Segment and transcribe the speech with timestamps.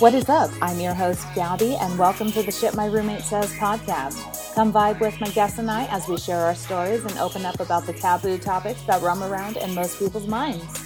[0.00, 0.50] What is up?
[0.62, 4.54] I'm your host, Gabby, and welcome to the Shit My Roommate Says podcast.
[4.54, 7.60] Come vibe with my guests and I as we share our stories and open up
[7.60, 10.79] about the taboo topics that roam around in most people's minds.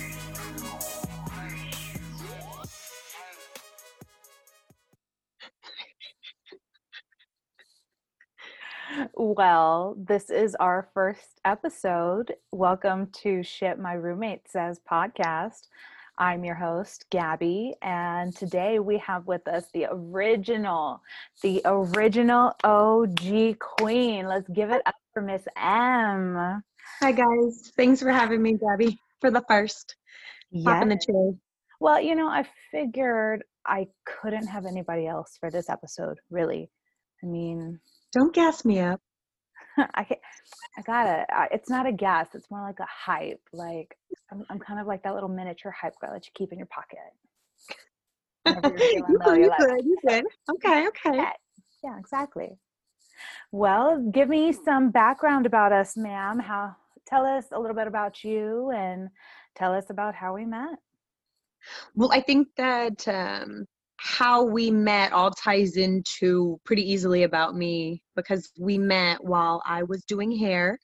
[9.37, 12.37] Well, this is our first episode.
[12.53, 15.67] Welcome to Shit My Roommate Says podcast.
[16.19, 21.03] I'm your host, Gabby, and today we have with us the original,
[21.43, 24.29] the original OG queen.
[24.29, 26.63] Let's give it up for Miss M.
[27.01, 27.73] Hi, guys.
[27.77, 29.97] Thanks for having me, Gabby, for the first.
[30.63, 31.33] Pop in the chair.
[31.81, 36.71] Well, you know, I figured I couldn't have anybody else for this episode, really.
[37.21, 37.81] I mean,
[38.13, 39.01] don't gas me up.
[39.95, 40.07] I
[40.77, 41.27] I gotta.
[41.53, 42.29] It's not a gas.
[42.35, 43.41] It's more like a hype.
[43.53, 43.97] Like
[44.31, 46.67] I'm, I'm kind of like that little miniature hype girl that you keep in your
[46.67, 46.99] pocket.
[48.47, 50.25] you good, you good, you good.
[50.51, 51.17] Okay, okay.
[51.17, 51.33] Yeah,
[51.83, 52.59] yeah, exactly.
[53.53, 56.41] Well, give me some background about us, ma'am.
[56.41, 59.09] How tell us a little bit about you and
[59.55, 60.79] tell us about how we met.
[61.95, 63.67] Well, I think that um,
[63.97, 69.83] how we met all ties into pretty easily about me because we met while I
[69.85, 70.79] was doing hair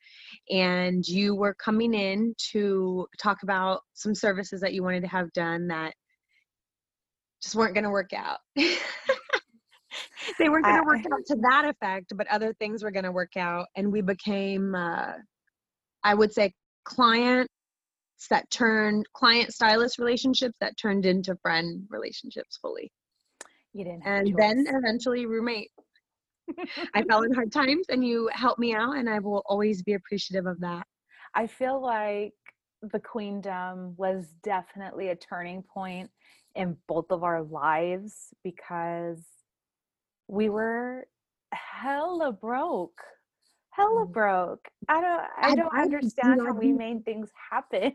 [0.48, 5.32] and you were coming in to talk about some services that you wanted to have
[5.32, 5.94] done that
[7.42, 8.38] just weren't going to work out.
[8.56, 13.12] they weren't going to work out to that effect, but other things were going to
[13.12, 13.66] work out.
[13.76, 15.12] And we became, uh,
[16.04, 16.52] I would say,
[16.84, 17.48] client
[18.28, 22.92] that turned client stylist relationships that turned into friend relationships fully.
[23.72, 24.02] You didn't.
[24.04, 25.70] And then eventually roommate.
[26.94, 29.94] I fell in hard times and you helped me out and I will always be
[29.94, 30.84] appreciative of that.
[31.34, 32.32] I feel like
[32.82, 36.10] the queendom was definitely a turning point
[36.56, 39.24] in both of our lives because
[40.28, 41.06] we were
[41.52, 43.00] hella broke
[43.70, 44.12] hella mm.
[44.12, 47.92] broke i don't i don't understand I, how we made things happen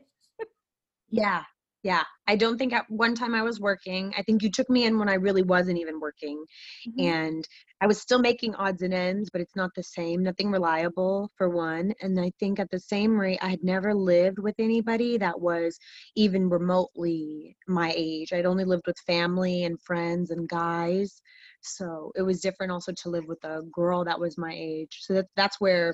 [1.10, 1.44] yeah
[1.86, 4.12] yeah i don't think at one time i was working.
[4.18, 6.44] I think you took me in when i really wasn't even working
[6.88, 7.08] mm-hmm.
[7.08, 7.48] and
[7.80, 11.48] i was still making odds and ends but it's not the same nothing reliable for
[11.50, 15.40] one and i think at the same rate i had never lived with anybody that
[15.40, 15.78] was
[16.16, 18.34] even remotely my age.
[18.34, 21.22] I'd only lived with family and friends and guys
[21.62, 25.00] so it was different also to live with a girl that was my age.
[25.02, 25.94] So that, that's where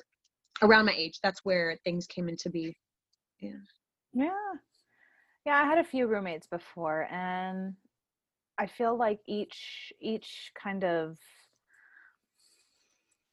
[0.62, 2.78] around my age that's where things came into be
[3.40, 3.52] yeah.
[4.14, 4.54] Yeah
[5.46, 7.74] yeah, I had a few roommates before and
[8.58, 11.18] I feel like each each kind of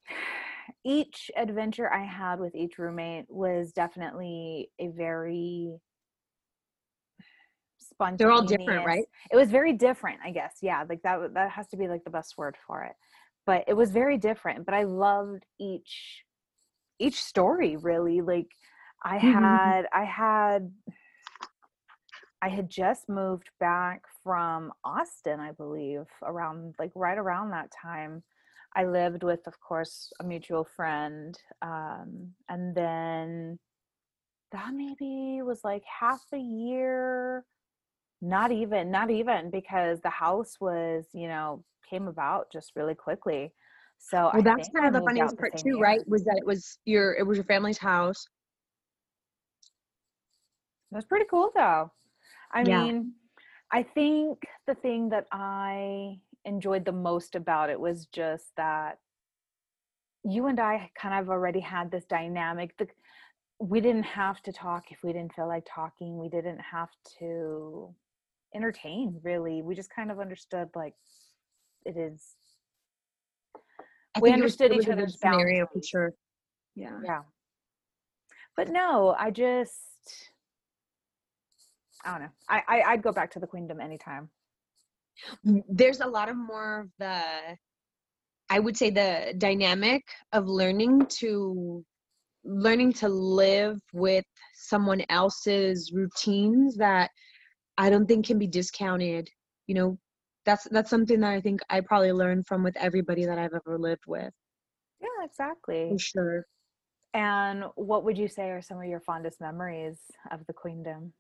[0.85, 5.75] each adventure I had with each roommate was definitely a very
[7.79, 8.19] spontaneous.
[8.19, 9.05] They're all different, right?
[9.31, 10.57] It was very different, I guess.
[10.63, 12.95] Yeah, like that that has to be like the best word for it.
[13.45, 16.25] But it was very different, but I loved each
[16.99, 18.21] each story really.
[18.21, 18.49] Like
[19.05, 19.33] I mm-hmm.
[19.33, 20.73] had I had
[22.41, 28.23] I had just moved back from Austin, I believe, around like right around that time.
[28.77, 31.37] I lived with, of course, a mutual friend.
[31.63, 33.59] Um, and then
[34.53, 37.45] that maybe was like half a year,
[38.23, 43.53] not even, not even because the house was, you know, came about just really quickly.
[43.99, 45.79] So well, I that's kind of the funniest part too, year.
[45.79, 46.09] right?
[46.09, 48.29] Was that it was your it was your family's house.
[50.93, 51.91] That's pretty cool though.
[52.53, 52.83] I yeah.
[52.83, 53.13] mean,
[53.73, 58.99] I think the thing that I enjoyed the most about it was just that
[60.25, 62.77] you and I kind of already had this dynamic.
[62.79, 62.89] The,
[63.61, 66.19] we didn't have to talk if we didn't feel like talking.
[66.19, 67.95] We didn't have to
[68.55, 69.63] entertain, really.
[69.63, 70.95] We just kind of understood, like,
[71.85, 72.35] it is.
[74.15, 76.15] I we understood each other's scenario for sure.
[76.75, 76.99] Yeah.
[77.05, 77.23] Yeah.
[78.57, 80.31] But no, I just
[82.05, 82.29] I don't know.
[82.49, 84.29] I, I I'd go back to the queendom anytime.
[85.69, 87.57] There's a lot of more of the
[88.51, 91.85] I would say the dynamic of learning to
[92.45, 94.25] learning to live with
[94.55, 97.11] someone else's routines that
[97.77, 99.29] I don't think can be discounted.
[99.67, 99.99] You know,
[100.47, 103.79] that's that's something that I think I probably learned from with everybody that I've ever
[103.79, 104.33] lived with.
[105.01, 105.91] Yeah, exactly.
[105.91, 106.47] For sure.
[107.15, 109.99] And what would you say are some of your fondest memories
[110.31, 111.13] of the queendom?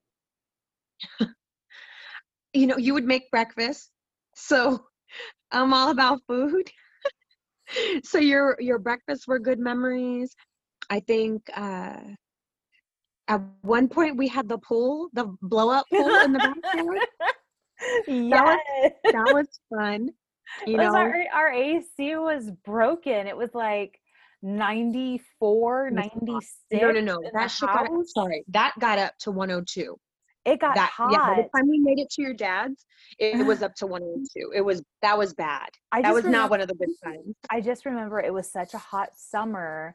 [2.53, 3.91] You know, you would make breakfast.
[4.35, 4.85] So
[5.53, 6.71] I'm all about food.
[8.05, 10.35] so your your breakfasts were good memories.
[10.91, 12.01] I think uh
[13.29, 17.01] At one point, we had the pool, the blow up pool in the backyard.
[18.09, 18.59] yes.
[19.05, 20.11] That was fun.
[20.67, 23.27] You was know, our, our AC was broken.
[23.27, 24.01] It was like
[24.43, 26.55] 94, 96.
[26.73, 27.21] no, no, no.
[27.35, 28.45] That got sorry.
[28.49, 29.97] That got up to 102.
[30.45, 31.13] It got that hot.
[31.13, 31.19] yeah.
[31.35, 32.87] By the time we made it to your dad's,
[33.19, 34.53] it was up to 102.
[34.55, 35.69] It was that was bad.
[35.93, 37.35] I That was not remember- one of the good times.
[37.51, 39.95] I just remember it was such a hot summer.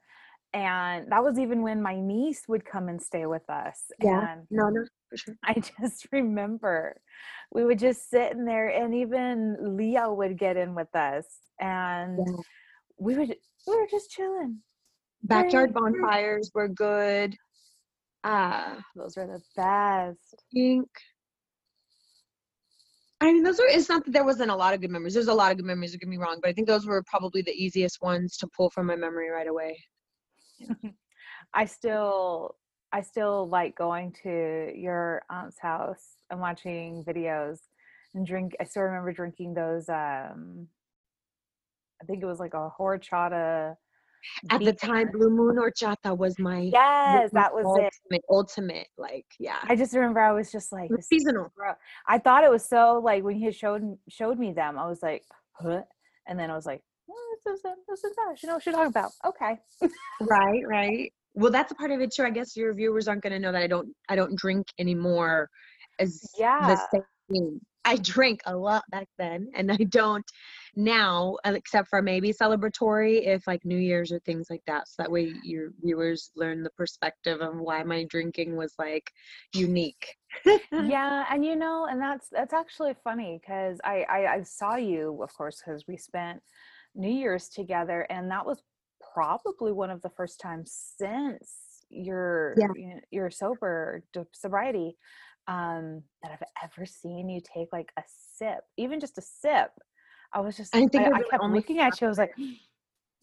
[0.56, 3.86] And that was even when my niece would come and stay with us.
[4.00, 4.34] Yeah.
[4.34, 5.36] And No, no, for sure.
[5.44, 6.96] I just remember
[7.52, 11.26] we would just sit in there and even Leo would get in with us
[11.60, 12.34] and Yeah.
[13.00, 13.36] we would
[13.68, 14.60] we were just chilling.
[15.24, 17.36] Backyard bonfires were good.
[18.24, 20.34] Uh, Those were the best.
[20.34, 20.88] I think.
[23.20, 23.68] I mean, those were.
[23.68, 25.14] It's not that there wasn't a lot of good memories.
[25.14, 25.92] There's a lot of good memories.
[25.92, 28.70] Don't get me wrong, but I think those were probably the easiest ones to pull
[28.70, 29.78] from my memory right away.
[31.54, 32.56] I still
[32.92, 37.60] I still like going to your aunt's house and watching videos
[38.14, 40.68] and drink I still remember drinking those um
[42.02, 43.76] I think it was like a horchata
[44.50, 45.10] At the time.
[45.12, 47.92] Blue Moon or Horchata was my Yes, that was it.
[48.12, 48.88] ultimate, ultimate.
[48.98, 51.52] Like, yeah, I just remember I was just like was seasonal.
[52.08, 55.24] I thought it was so like when he showed showed me them, I was like,
[55.54, 55.82] huh?
[56.28, 58.42] And then I was like, oh, this is this is that.
[58.42, 59.12] You know what you're talking about.
[59.26, 59.60] Okay.
[60.22, 61.14] right, right.
[61.36, 62.24] Well, that's a part of it too.
[62.24, 63.90] I guess your viewers aren't going to know that I don't.
[64.10, 65.50] I don't drink anymore.
[66.00, 66.76] As Yeah.
[66.92, 67.60] the same.
[67.86, 70.24] I drank a lot back then, and I don't
[70.76, 74.88] now, uh, except for maybe celebratory, if like New Year's or things like that.
[74.88, 79.12] So that way your viewers learn the perspective of why my drinking was like
[79.54, 80.16] unique.
[80.88, 85.22] yeah and you know and that's that's actually funny because I, I i saw you
[85.22, 86.42] of course because we spent
[86.96, 88.62] new year's together and that was
[89.14, 92.68] probably one of the first times since your Yeah.
[93.12, 94.04] your sober
[94.34, 94.98] sobriety
[95.48, 99.72] um that i've ever seen you take like a sip even just a sip
[100.34, 102.34] i was just I think I i, really kept looking at you i was like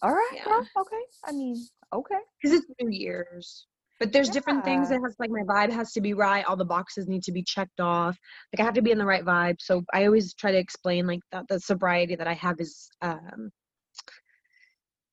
[0.03, 0.61] all right Yeah.
[0.79, 1.57] okay i mean
[1.93, 3.67] okay because it's New Year's.
[4.01, 6.43] But there's different things that has like my vibe has to be right.
[6.47, 8.17] All the boxes need to be checked off.
[8.51, 9.57] Like I have to be in the right vibe.
[9.61, 13.51] So I always try to explain like that the sobriety that I have is um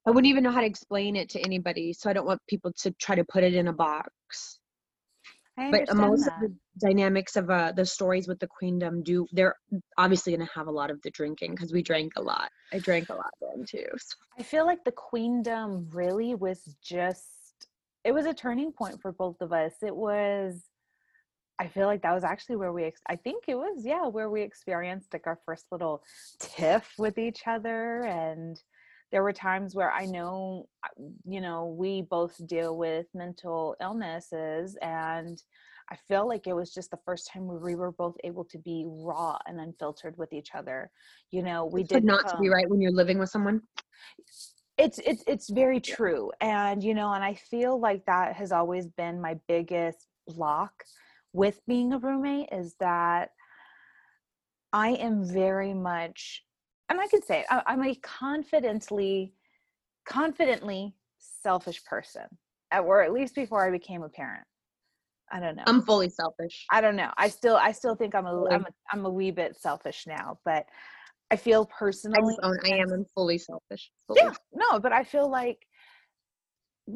[0.07, 1.91] I wouldn't even know how to explain it to anybody.
[1.91, 4.59] So I don't want people to try to put it in a box.
[5.57, 6.35] But most that.
[6.35, 9.55] of the dynamics of uh, the stories with the queendom do they're
[9.97, 12.49] obviously going to have a lot of the drinking because we drank a lot.
[12.71, 13.87] I drank a lot then too.
[13.97, 14.15] So.
[14.39, 17.25] I feel like the queendom really was just
[18.03, 19.73] it was a turning point for both of us.
[19.81, 20.63] It was
[21.59, 24.29] I feel like that was actually where we ex- I think it was yeah, where
[24.29, 26.03] we experienced like our first little
[26.39, 28.61] tiff with each other and
[29.11, 30.67] there were times where I know
[31.25, 35.41] you know, we both deal with mental illnesses and
[35.89, 38.57] I feel like it was just the first time where we were both able to
[38.57, 40.91] be raw and unfiltered with each other.
[41.31, 43.61] You know, we It's did not to be right when you're living with someone.
[44.77, 48.85] it's it's it's very true and you know and i feel like that has always
[48.87, 50.83] been my biggest block
[51.33, 53.29] with being a roommate is that
[54.73, 56.43] i am very much
[56.89, 59.33] and i can say it, I, i'm a confidently
[60.05, 62.23] confidently selfish person
[62.73, 64.45] or at least before i became a parent
[65.31, 66.65] i don't know I'm fully selfish.
[66.71, 67.11] I don't know.
[67.17, 68.45] I still I still think I'm a?
[68.49, 70.65] I'm a, I'm a wee bit selfish now, but
[71.29, 73.91] I feel personally just own I am I'm fully selfish.
[74.07, 74.21] Fully.
[74.23, 75.67] yeah no but i feel like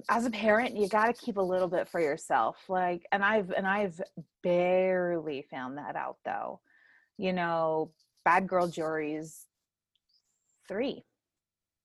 [0.10, 3.52] as a parent you got to keep a little bit for yourself like and i've
[3.52, 4.00] and i've
[4.42, 6.62] barely found that out though
[7.18, 7.92] you know
[8.24, 9.46] bad girl juries
[10.72, 11.04] three.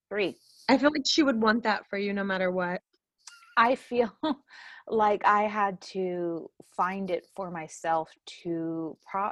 [0.09, 0.37] Three.
[0.69, 2.81] I feel like she would want that for you no matter what.
[3.57, 4.13] i feel
[4.89, 8.09] like i had to find it for myself
[8.43, 9.31] to pro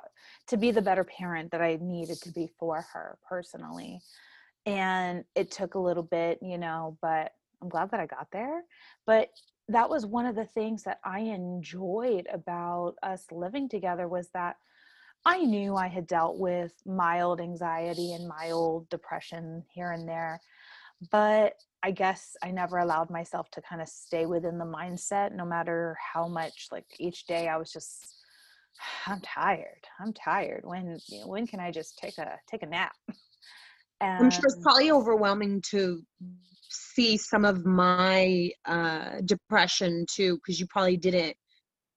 [0.48, 4.00] to be the better parent that i needed to be for her personally.
[4.66, 7.32] And it took a little bit you know but
[7.62, 8.62] i'm glad that i got there.
[9.06, 9.28] But
[9.68, 14.56] that was one of the things that i enjoyed about us living together was that
[15.24, 20.40] i knew i had dealt with mild anxiety and mild depression here and there
[21.10, 25.44] but i guess i never allowed myself to kind of stay within the mindset no
[25.44, 28.16] matter how much like each day i was just
[29.06, 32.66] i'm tired i'm tired when you know, when can i just take a take a
[32.66, 32.92] nap?
[34.00, 36.02] I'm sure it's probably overwhelming to
[36.68, 41.36] see some of my uh, depression too, because you probably didn't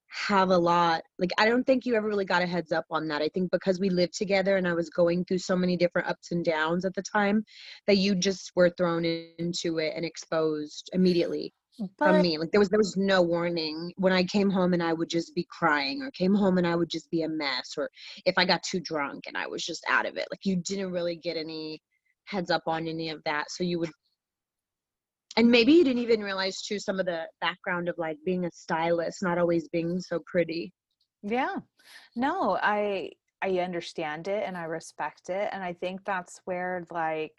[0.10, 1.04] have a lot.
[1.20, 3.22] Like, I don't think you ever really got a heads up on that.
[3.22, 6.32] I think because we lived together and I was going through so many different ups
[6.32, 7.44] and downs at the time
[7.88, 11.54] that you just were thrown into it and exposed immediately.
[11.98, 12.38] from me.
[12.38, 15.36] Like there was there was no warning when I came home and I would just
[15.36, 17.90] be crying or came home and I would just be a mess or
[18.26, 20.28] if I got too drunk and I was just out of it.
[20.32, 21.82] Like you didn't really get any
[22.26, 23.52] heads up on any of that.
[23.52, 23.92] So you would
[25.38, 28.52] and maybe you didn't even realize too some of the background of like being a
[28.52, 30.74] stylist, not always being so pretty.
[31.22, 31.58] Yeah.
[32.16, 37.34] No, I I understand it and I respect it and I think that's where like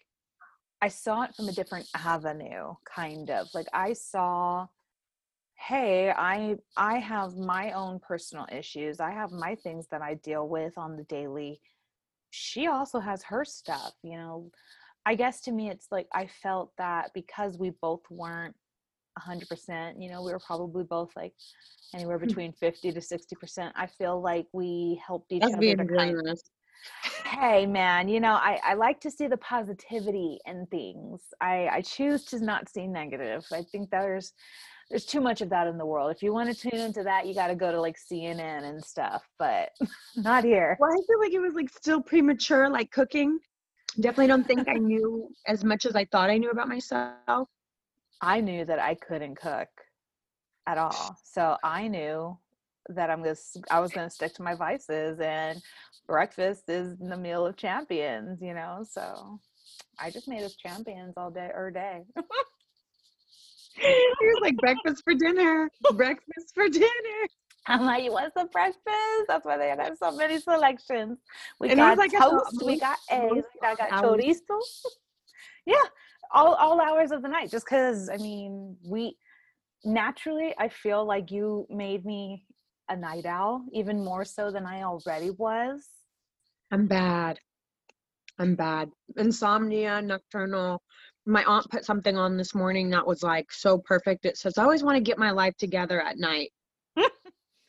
[0.80, 3.48] I saw it from a different avenue, kind of.
[3.52, 4.68] Like I saw,
[5.56, 9.00] hey, I I have my own personal issues.
[9.00, 11.60] I have my things that I deal with on the daily.
[12.30, 14.50] She also has her stuff, you know.
[15.08, 18.54] I guess to me it's like I felt that because we both weren't
[19.18, 21.32] 100%, you know, we were probably both like
[21.94, 22.26] anywhere hmm.
[22.26, 23.72] between 50 to 60%.
[23.74, 26.38] I feel like we helped each That's other being to kind of,
[27.24, 31.22] hey man you know I, I like to see the positivity in things.
[31.40, 33.44] I, I choose to not see negative.
[33.50, 34.32] I think there's
[34.88, 36.14] there's too much of that in the world.
[36.14, 38.84] If you want to tune into that you got to go to like cnn and
[38.84, 39.70] stuff but
[40.16, 40.76] not here.
[40.78, 43.40] Well i feel like it was like still premature like cooking
[44.00, 47.48] definitely don't think i knew as much as i thought i knew about myself
[48.20, 49.68] i knew that i couldn't cook
[50.66, 52.36] at all so i knew
[52.88, 53.36] that I'm gonna
[53.70, 55.60] I was gonna stick to my vices and
[56.06, 58.84] breakfast is the meal of champions, you know.
[58.88, 59.40] So
[59.98, 62.02] I just made us champions all day or day.
[63.80, 66.88] He was like breakfast for dinner, breakfast for dinner.
[67.68, 68.84] I'm like, you want some breakfast?
[69.28, 71.18] That's why they have so many selections.
[71.60, 74.58] We and got like toast, we got eggs, I got chorizo.
[75.66, 75.76] yeah,
[76.32, 77.50] all all hours of the night.
[77.50, 79.16] Just because I mean, we
[79.84, 82.44] naturally, I feel like you made me
[82.88, 85.86] a night owl, even more so than I already was.
[86.70, 87.38] I'm bad.
[88.38, 88.90] I'm bad.
[89.16, 90.80] Insomnia, nocturnal.
[91.26, 94.24] My aunt put something on this morning that was like so perfect.
[94.24, 96.50] It says, I always want to get my life together at night.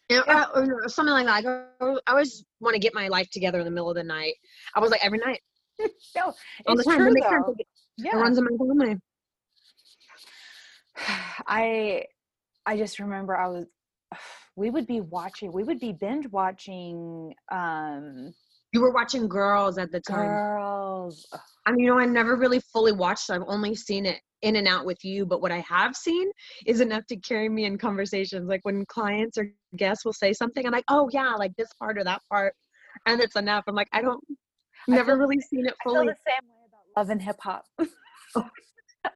[0.09, 0.45] yeah.
[0.55, 1.67] Or, or something like that.
[1.79, 4.35] I always want to get my life together in the middle of the night.
[4.75, 5.41] I was like, every night.
[6.15, 6.33] no,
[6.83, 6.97] time.
[6.97, 7.55] True, though.
[7.97, 8.15] yeah.
[8.15, 8.97] it runs in my family.
[11.47, 12.05] I
[12.65, 13.65] I just remember I was
[14.55, 18.33] we would be watching we would be binge watching um
[18.73, 20.27] you were watching girls at the time.
[20.27, 21.25] Girls.
[21.65, 24.67] I mean you know i never really fully watched i've only seen it in and
[24.67, 26.31] out with you but what i have seen
[26.65, 28.47] is enough to carry me in conversations.
[28.47, 31.97] Like when clients or guests will say something i'm like oh yeah like this part
[31.97, 32.53] or that part
[33.05, 33.65] and it's enough.
[33.67, 34.23] I'm like i don't
[34.87, 37.37] never feel, really seen it fully I feel the same way about love and hip
[37.41, 37.65] hop.
[38.35, 38.47] Oh.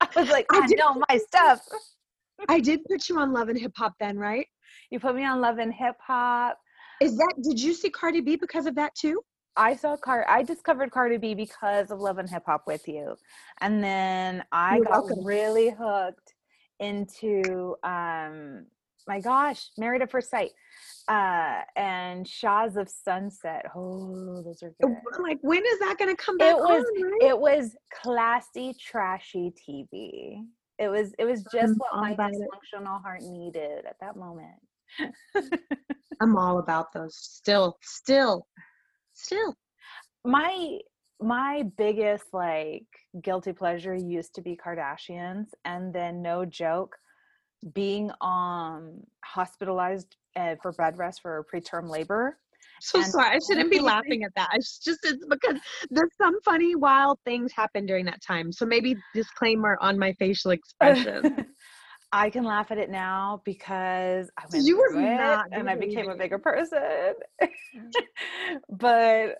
[0.01, 1.62] I was like i, I know my stuff.
[2.50, 4.48] I did put you on Love and Hip Hop then, right?
[4.89, 6.57] You put me on Love and Hip Hop.
[7.01, 9.22] Is that did you see Cardi B because of that too?
[9.55, 13.15] I saw Car I discovered Cardi B because of Love and Hip Hop with you.
[13.62, 15.24] And then I You're got welcome.
[15.24, 16.33] really hooked
[16.79, 18.65] into um
[19.05, 20.51] my gosh, Married at First Sight.
[21.07, 23.65] Uh and Shahs of Sunset.
[23.75, 24.95] Oh, those are good.
[25.19, 26.51] Like when is that gonna come back?
[26.51, 27.22] It was on, right?
[27.22, 30.43] it was classy, trashy TV.
[30.79, 33.03] It was it was just what my dysfunctional it.
[33.03, 34.55] heart needed at that moment.
[36.22, 37.15] I'm all about those.
[37.15, 38.48] Still, still,
[39.24, 39.56] still.
[40.25, 40.80] My
[41.22, 42.86] my biggest like
[43.22, 46.96] guilty pleasure used to be Kardashians, and then no joke,
[47.74, 52.38] being um hospitalized uh, for bed rest for preterm labor
[52.84, 53.36] so and sorry.
[53.36, 54.50] I shouldn't be laughing at that.
[54.53, 55.58] It's just it's because
[55.89, 58.51] there's some funny, wild things happen during that time.
[58.51, 61.46] So maybe disclaimer on my facial expression.
[62.13, 66.12] I can laugh at it now because I went you through it and I became
[66.12, 67.15] a bigger person.
[67.41, 67.91] Mm.
[68.70, 69.39] but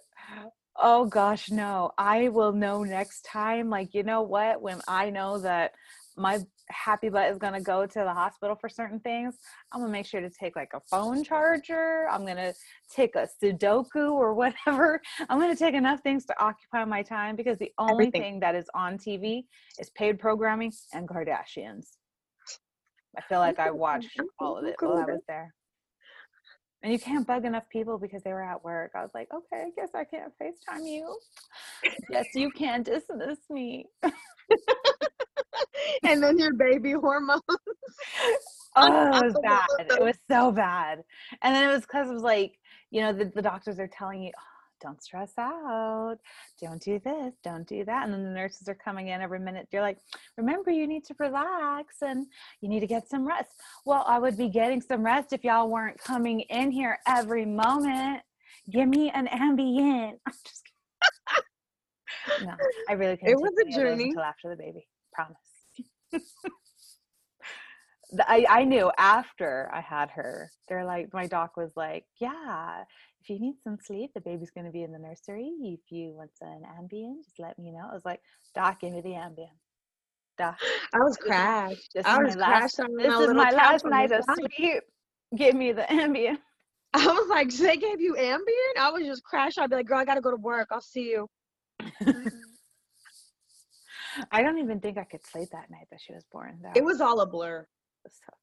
[0.76, 1.92] oh gosh, no.
[2.00, 3.70] I will know next time.
[3.70, 4.60] Like, you know what?
[4.60, 5.74] When I know that
[6.18, 6.40] my
[6.70, 9.36] happy butt is going to go to the hospital for certain things
[9.72, 12.54] i'm going to make sure to take like a phone charger i'm going to
[12.90, 17.36] take a sudoku or whatever i'm going to take enough things to occupy my time
[17.36, 18.22] because the only Everything.
[18.22, 19.44] thing that is on tv
[19.78, 21.98] is paid programming and kardashians
[23.18, 25.54] i feel like i watched all of it while i was there
[26.84, 29.68] and you can't bug enough people because they were at work i was like okay
[29.68, 31.18] i guess i can't facetime you
[32.10, 33.86] yes you can dismiss me
[36.04, 37.42] and then your baby hormones.
[38.76, 39.68] oh, it was bad.
[39.80, 41.04] It was so bad.
[41.42, 42.60] And then it was because it was like,
[42.92, 44.53] you know, the, the doctors are telling you, oh,
[44.84, 46.18] don't stress out.
[46.62, 47.34] Don't do this.
[47.44, 48.04] Don't do that.
[48.04, 49.68] And then the nurses are coming in every minute.
[49.72, 49.98] You're like,
[50.38, 52.28] remember, you need to relax and
[52.62, 53.52] you need to get some rest.
[53.86, 58.22] Well, I would be getting some rest if y'all weren't coming in here every moment.
[58.70, 60.14] Give me an Ambien.
[60.28, 60.64] I'm just
[62.38, 62.48] kidding.
[62.48, 62.56] no,
[62.90, 63.34] I really couldn't.
[63.34, 64.88] It was a journey until after the baby.
[65.14, 65.38] Promise.
[68.28, 72.84] I, I knew after I had her, they're like, my doc was like, yeah,
[73.24, 75.50] if you need some sleep, the baby's going to be in the nursery.
[75.62, 77.88] If you want an Ambien, just let me know.
[77.90, 78.20] I was like,
[78.54, 79.48] doc, give me the Ambien.
[80.38, 80.58] Doc.
[80.94, 81.92] I was crashed.
[81.96, 84.82] This I was last, crashed on this is my last night of sleep.
[85.36, 86.38] Give me the Ambien.
[86.94, 88.80] I was like, they gave you Ambien?
[88.80, 89.58] I was just crashed.
[89.58, 90.68] I'd be like, girl, I got to go to work.
[90.72, 91.28] I'll see you.
[91.82, 92.28] Mm-hmm.
[94.32, 96.60] I don't even think I could sleep that night that she was born.
[96.62, 97.66] That It was all a blur.
[98.04, 98.40] was tough.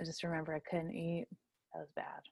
[0.00, 1.26] I just remember I couldn't eat.
[1.72, 2.22] That was bad.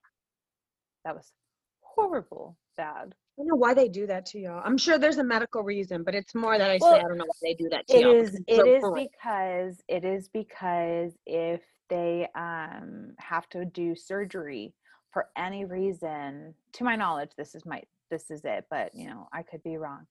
[1.05, 1.33] That was
[1.81, 3.15] horrible bad.
[3.39, 4.63] I don't know why they do that to y'all.
[4.65, 7.19] I'm sure there's a medical reason, but it's more that I Well, say I don't
[7.19, 8.15] know why they do that to It y'all.
[8.15, 14.75] is it so is because it is because if they um have to do surgery
[15.13, 19.29] for any reason, to my knowledge, this is my this is it, but you know,
[19.33, 20.07] I could be wrong.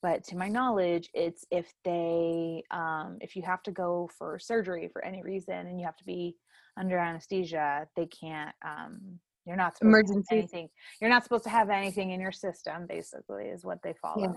[0.00, 4.88] But to my knowledge, it's if they um if you have to go for surgery
[4.92, 6.36] for any reason and you have to be
[6.78, 10.68] under anesthesia, they can't um you're not supposed to have anything.
[11.00, 14.36] You're not supposed to have anything in your system, basically, is what they follow.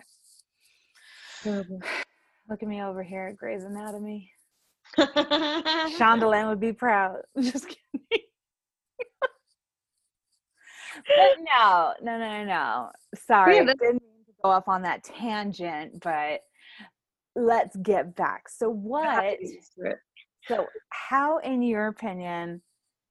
[1.43, 1.79] Terrible.
[2.49, 4.31] Look at me over here at Grey's Anatomy.
[4.97, 7.17] Shondaland would be proud.
[7.41, 8.23] Just kidding.
[11.07, 12.89] but no, no, no, no.
[13.15, 16.41] Sorry, Yeah, I didn't mean to go off on that tangent, but
[17.35, 18.47] let's get back.
[18.49, 19.39] So You'll have to what?
[19.39, 19.97] get used to it.
[20.47, 22.61] So how, in your opinion,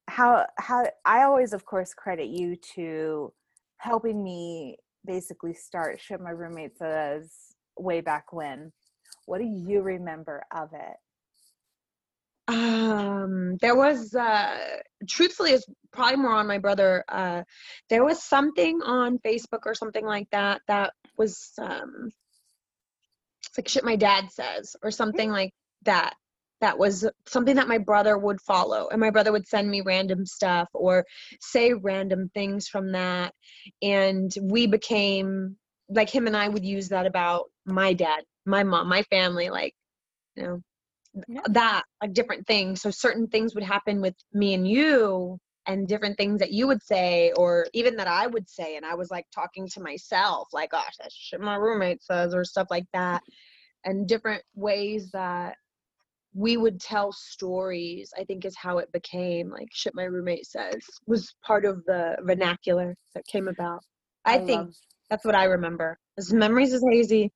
[0.09, 3.33] how how I always, of course, credit you to
[3.79, 7.31] helping me basically start shit my roommate says
[7.79, 8.73] way back when.
[9.27, 10.97] What do you remember of it?
[12.47, 14.59] Um, there was uh
[15.09, 17.05] truthfully it's probably more on my brother.
[17.09, 17.43] Uh
[17.89, 22.11] there was something on Facebook or something like that that was um
[23.47, 25.53] it's like shit my dad says or something like
[25.85, 26.15] that.
[26.64, 30.25] That was something that my brother would follow and my brother would send me random
[30.25, 31.04] stuff or
[31.42, 33.35] say random things from that
[33.83, 35.59] and we became
[35.90, 39.74] like him and I would use that about my dad, my mom, my family like
[40.37, 40.61] you know
[41.29, 41.42] Yeah.
[41.50, 46.16] that like different things so certain things would happen with me and you and different
[46.16, 49.27] things that you would say or even that i would say and i was like
[49.35, 53.22] talking to myself like gosh that shit my roommate says or stuff like that
[53.85, 55.57] and different ways that
[56.35, 60.79] we would tell stories i think is how it became like shit my roommate says
[61.07, 63.81] was part of the vernacular that came about
[64.25, 64.75] i, think love-
[65.11, 67.33] that's what i remember his memories is hazy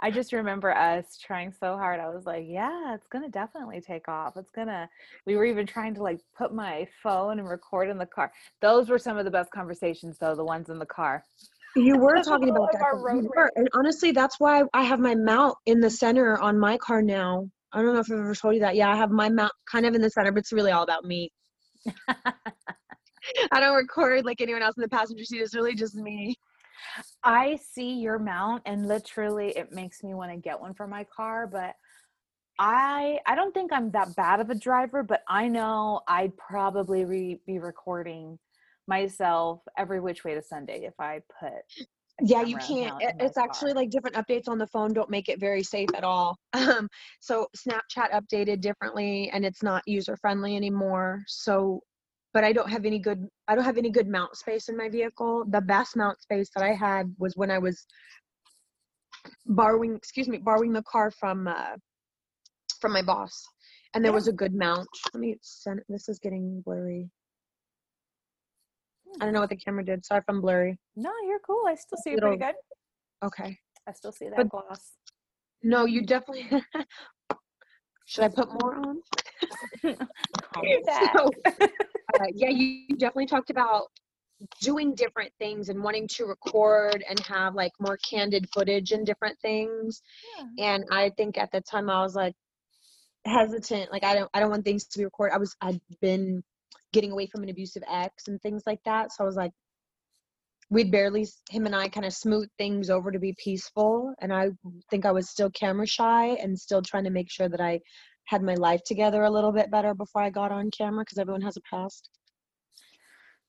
[0.00, 1.98] I just remember us trying so hard.
[1.98, 4.36] I was like, yeah, it's going to definitely take off.
[4.36, 4.88] It's going to,
[5.26, 8.32] we were even trying to like put my phone and record in the car.
[8.60, 11.24] Those were some of the best conversations, though, the ones in the car.
[11.74, 12.80] You were talking about that.
[12.82, 16.38] our 'cause road you And honestly, that's why I have my mount in the center
[16.38, 17.48] on my car now.
[17.72, 18.76] I don't know if I've ever told you that.
[18.76, 21.04] Yeah, I have my mount kind of in the center, but it's really all about
[21.04, 21.30] me.
[23.52, 25.40] I don't record like anyone else in the passenger seat.
[25.40, 26.34] It's really just me.
[27.22, 31.04] I see your mount and literally it makes me want to get one for my
[31.04, 31.74] car, but
[32.58, 37.04] I I don't think I'm that bad of a driver, but I know I'd probably
[37.04, 38.38] re- be recording
[38.86, 41.86] myself every which way to Sunday if I put
[42.20, 43.00] Yeah, you can't.
[43.00, 43.82] it- in my It's actually car.
[43.82, 46.36] like different updates on the phone don't make it very safe at all.
[46.54, 46.88] Um,
[47.20, 51.22] so Snapchat updated differently, and it's not user friendly anymore.
[51.26, 51.80] So,
[52.34, 53.26] but I don't have any good.
[53.46, 55.44] I don't have any good mount space in my vehicle.
[55.48, 57.86] The best mount space that I had was when I was
[59.46, 59.94] borrowing.
[59.96, 61.76] Excuse me, borrowing the car from uh,
[62.80, 63.44] from my boss,
[63.94, 64.16] and there Yeah.
[64.16, 64.88] was a good mount.
[65.14, 65.80] Let me send.
[65.88, 67.10] This is getting blurry.
[69.20, 70.04] I don't know what the camera did.
[70.04, 70.78] Sorry if I'm blurry.
[70.96, 71.62] No, you're cool.
[71.66, 72.54] I still see you pretty good.
[73.24, 73.58] Okay.
[73.88, 74.92] I still see that But- gloss.
[75.62, 76.48] No, you definitely.
[78.06, 79.02] Should I put more on?
[80.54, 81.12] Call me back.
[81.16, 83.86] So, uh, yeah, you you definitely talked about
[84.62, 89.36] doing different things and wanting to record and have like more candid footage and different
[89.40, 90.00] things.
[90.56, 90.74] Yeah.
[90.74, 92.34] And I think at the time I was like
[93.26, 95.34] hesitant, like I don't I don't want things to be recorded.
[95.34, 96.42] I was I'd been
[96.92, 99.12] getting away from an abusive ex and things like that.
[99.12, 99.52] So I was like
[100.70, 104.48] we'd barely him and I kind of smooth things over to be peaceful and I
[104.90, 107.80] think I was still camera shy and still trying to make sure that I
[108.26, 111.40] had my life together a little bit better before I got on camera because everyone
[111.40, 112.10] has a past.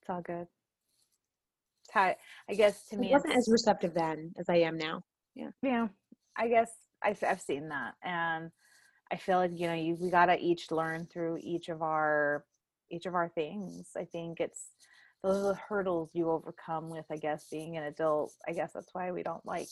[0.01, 0.47] It's all good.
[1.83, 2.15] It's how,
[2.49, 5.01] I guess to I me, wasn't as receptive then as I am now.
[5.35, 5.49] Yeah.
[5.61, 5.87] Yeah
[6.39, 6.71] i guess
[7.03, 8.49] I've, I've seen that and
[9.11, 12.45] i feel like you know you we gotta each learn through each of our
[12.89, 14.69] each of our things i think it's
[15.23, 18.93] those are the hurdles you overcome with i guess being an adult i guess that's
[18.93, 19.69] why we don't like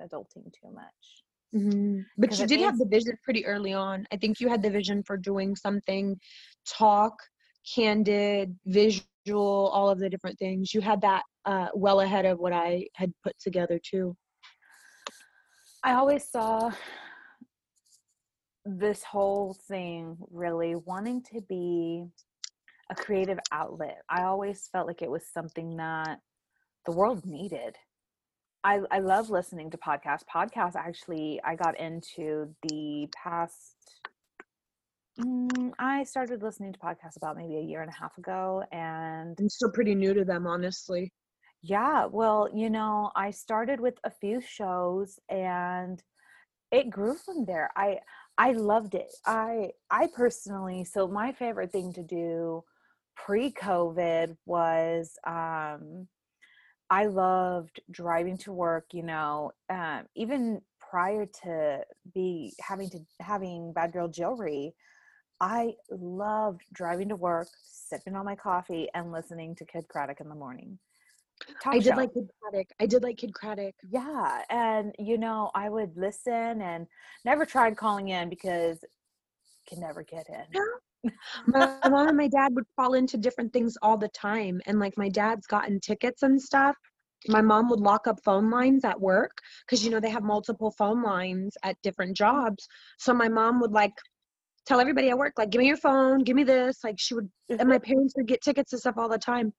[0.00, 2.04] adulting too much Mhm.
[2.18, 4.06] But you did have the vision pretty early on.
[4.12, 6.18] I think you had the vision for doing something
[6.66, 7.14] talk,
[7.74, 10.74] candid, visual, all of the different things.
[10.74, 14.14] You had that uh, well ahead of what I had put together too.
[15.82, 16.70] I always saw
[18.64, 22.04] this whole thing really wanting to be
[22.90, 24.02] a creative outlet.
[24.08, 26.20] I always felt like it was something that
[26.86, 27.76] the world needed.
[28.64, 30.24] I, I love listening to podcasts.
[30.32, 33.76] Podcasts actually, I got into the past.
[35.20, 39.38] Mm, I started listening to podcasts about maybe a year and a half ago, and
[39.38, 41.12] I'm still pretty new to them, honestly.
[41.62, 46.02] yeah, well, you know, I started with a few shows, and
[46.72, 47.70] it grew from there.
[47.76, 48.00] I
[48.38, 49.10] I loved it.
[49.26, 52.64] I I personally, so my favorite thing to do
[53.24, 56.08] pre-COVID was um
[56.90, 61.82] I loved driving to work, you know, um, even prior to
[62.14, 64.74] be having to having bad girl jewelry,
[65.40, 70.28] I loved driving to work, sipping on my coffee, and listening to Kidd Kraddick in
[70.28, 70.78] the morning.
[71.64, 72.66] I Talk did like Kidd Kraddick.
[72.80, 73.74] I did like Kidd Kraddick.
[73.88, 74.42] Yeah.
[74.50, 76.86] And, you know, I would listen and
[77.24, 78.78] never tried calling in because
[79.68, 80.60] can never get in.
[81.46, 84.60] My mom and my dad would fall into different things all the time.
[84.66, 86.76] And like my dad's gotten tickets and stuff.
[87.26, 89.32] My mom would lock up phone lines at work
[89.66, 92.66] because, you know, they have multiple phone lines at different jobs.
[92.98, 93.92] So my mom would like
[94.66, 96.84] tell everybody at work, like, give me your phone, give me this.
[96.84, 99.52] Like, she would, and my parents would get tickets and stuff all the time.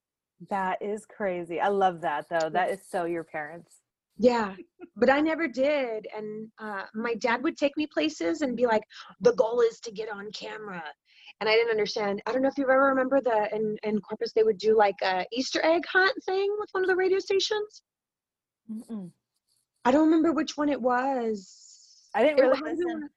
[0.48, 1.60] That is crazy.
[1.60, 2.48] I love that though.
[2.48, 3.76] That is so your parents.
[4.16, 4.54] Yeah,
[4.96, 6.06] but I never did.
[6.16, 8.82] And uh, my dad would take me places and be like,
[9.20, 10.82] the goal is to get on camera.
[11.40, 12.20] And I didn't understand.
[12.26, 14.96] I don't know if you ever remember the in, in Corpus, they would do like
[15.02, 17.82] a Easter egg hunt thing with one of the radio stations.
[18.70, 19.10] Mm-mm.
[19.86, 21.50] I don't remember which one it was.
[22.14, 23.08] I didn't really listen.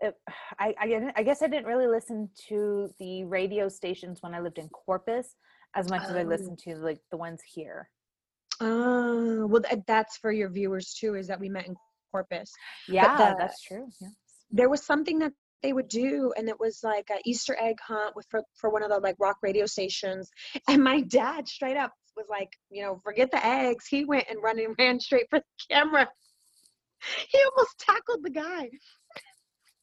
[0.00, 0.14] It,
[0.58, 4.58] I, I, I guess I didn't really listen to the radio stations when I lived
[4.58, 5.36] in Corpus
[5.74, 6.28] as much as I Oh.
[6.28, 7.90] listened to like the ones here.
[8.60, 11.76] Oh, well, th- that's for your viewers too, is that we met in
[12.10, 12.50] Corpus.
[12.88, 13.86] Yeah, the- that's true.
[14.00, 14.08] Yeah.
[14.50, 18.14] there was something that they would do and it was like a easter egg hunt
[18.14, 20.30] with for, for one of the like rock radio stations
[20.68, 24.42] and my dad straight up was like you know forget the eggs he went and
[24.42, 26.06] run and ran straight for the camera
[27.28, 28.68] he almost tackled the guy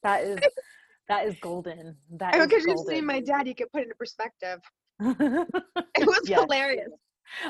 [0.02, 0.38] That is
[1.08, 1.96] that is golden.
[2.12, 4.60] That oh, is because you've seen my dad you can put it into perspective
[5.00, 6.40] it was Yes.
[6.40, 6.88] hilarious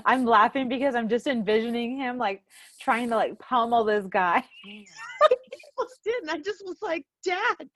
[0.05, 2.43] I'm laughing because I'm just envisioning him like
[2.81, 4.43] trying to like pummel this guy.
[4.65, 4.87] he
[5.77, 7.69] almost did and i just was like dad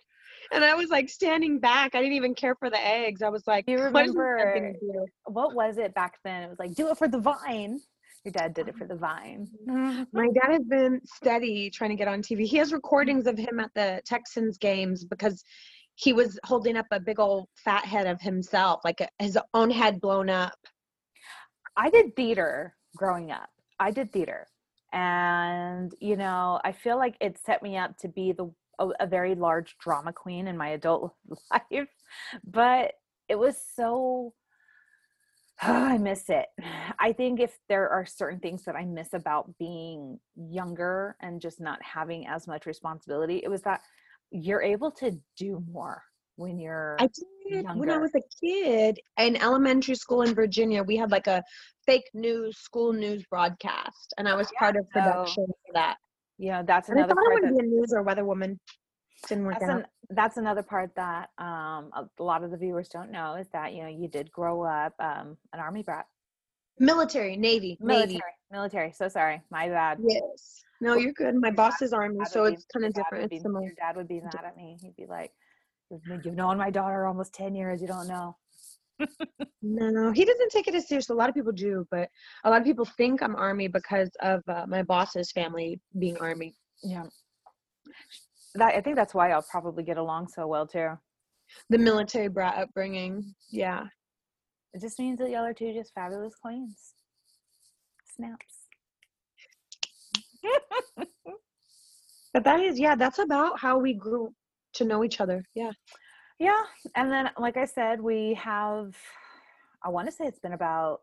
[0.52, 3.46] and i was like standing back i didn't even care for the eggs i was
[3.46, 5.06] like You what is this man remember do?
[5.26, 6.42] what was it back then?
[6.42, 7.80] It was like do it for the vine.
[8.24, 9.48] Your dad did it for the vine.
[10.12, 12.44] My dad has been steady trying to get on TV.
[12.46, 15.44] He has recordings of him at the Texans games because
[15.94, 19.70] he was holding up a big old fat head of himself, like a, his own
[19.70, 20.58] head blown up.
[21.76, 23.48] I did theater growing up.
[23.78, 24.46] I did theater.
[24.92, 29.06] And, you know, I feel like it set me up to be the a, a
[29.06, 31.14] very large drama queen in my adult
[31.50, 31.88] life.
[32.44, 32.92] But
[33.28, 34.34] it was so
[35.62, 36.46] I miss it.
[36.98, 41.60] I think if there are certain things that I miss about being younger and just
[41.60, 43.80] not having as much responsibility, it was that
[44.30, 46.02] you're able to do more
[46.36, 47.08] when you're I
[47.50, 50.82] did when I was a kid in elementary school in Virginia.
[50.82, 51.42] We had like a
[51.84, 55.54] fake news school news broadcast, and I was part of production oh.
[55.66, 55.96] for that.
[56.38, 58.03] You know, that's And I another thought I part would that be a news or
[58.03, 58.59] weather woman.
[59.29, 59.81] Didn't work that's, out.
[59.81, 63.48] an, that's another part that um, a a lot of the viewers don't know is
[63.53, 66.07] that you know you did grow up um, an army brat
[66.79, 68.20] military, Navy, military Navy.
[68.53, 70.62] military so sorry my bad Yes.
[70.81, 71.35] No, you're good.
[71.35, 73.29] My boss is army, so it's kind of different.
[73.31, 75.33] be- your dad would be mad at me he'd be like
[75.90, 78.37] "You've you've known my daughter almost 10 years you don't know
[79.62, 81.11] No, he doesn't take it as serious.
[81.11, 82.08] A lot of people do, but
[82.44, 86.54] a lot of people think I'm army because of uh, my boss's family being army.
[86.82, 87.04] yeah
[88.54, 90.90] that i think that's why i'll probably get along so well too
[91.70, 93.34] The military brat upbringing.
[93.50, 93.84] Yeah.
[94.74, 96.94] it just means that y'all are two just fabulous queens
[98.16, 98.54] snaps
[102.34, 104.32] But that is, yeah, that's about how we grew
[104.74, 105.42] to know each other.
[105.54, 105.72] Yeah.
[106.38, 106.62] Yeah,
[106.94, 108.96] and then like I said, we have
[109.83, 111.01] I want to say it's been about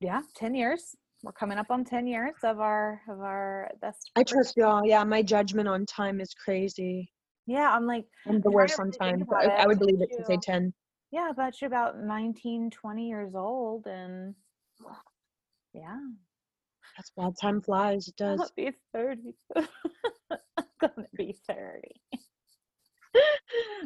[0.00, 0.96] yeah, 10 years.
[1.22, 4.82] We're coming up on 10 years of our of our best I trust y'all.
[4.84, 5.04] Yeah.
[5.04, 7.10] My judgment on time is crazy.
[7.46, 9.24] Yeah, I'm like I'm the worst on time.
[9.34, 10.72] I, I would believe it to say 10.
[11.10, 14.34] yeah, but you're about 19, 20 years old and
[15.72, 15.98] yeah,
[16.96, 17.36] That's wild.
[17.40, 18.08] Time flies.
[18.08, 18.40] It does.
[18.40, 19.34] I'll be 30.
[20.80, 21.88] gonna be 30.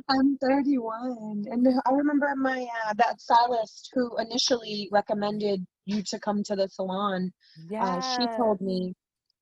[0.08, 6.42] I'm 31, and I remember my uh, that stylist who initially recommended you to come
[6.44, 7.32] to the salon.
[7.70, 7.84] Yeah.
[7.84, 8.94] Uh, she told me,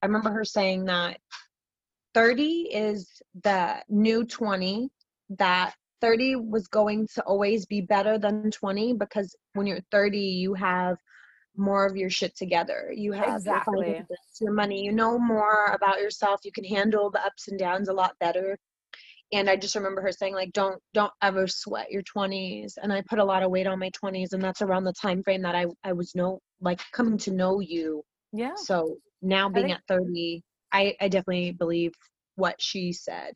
[0.03, 1.18] I remember her saying that
[2.14, 3.09] 30 is
[3.42, 4.88] the new 20.
[5.38, 10.55] That 30 was going to always be better than 20 because when you're 30, you
[10.55, 10.96] have
[11.57, 12.92] more of your shit together.
[12.94, 13.88] You have Exactly.
[13.88, 14.85] your, your money.
[14.85, 16.40] You know more about yourself.
[16.44, 18.59] You can handle the ups and downs a lot better.
[19.32, 23.02] And I just remember her saying like, "Don't don't ever sweat your 20s." And I
[23.08, 25.54] put a lot of weight on my 20s, and that's around the time frame that
[25.56, 28.02] I I was know like coming to know you.
[28.32, 28.54] Yeah.
[28.56, 31.92] So now being think- at 30, I I definitely believe
[32.36, 33.34] what she said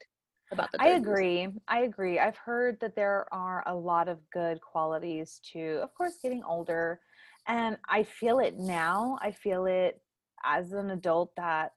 [0.53, 0.81] about the.
[0.81, 1.48] I agree.
[1.68, 2.18] I agree.
[2.18, 7.00] I've heard that there are a lot of good qualities to, of course, getting older.
[7.48, 9.18] And I feel it now.
[9.22, 10.00] I feel it
[10.44, 11.72] as an adult that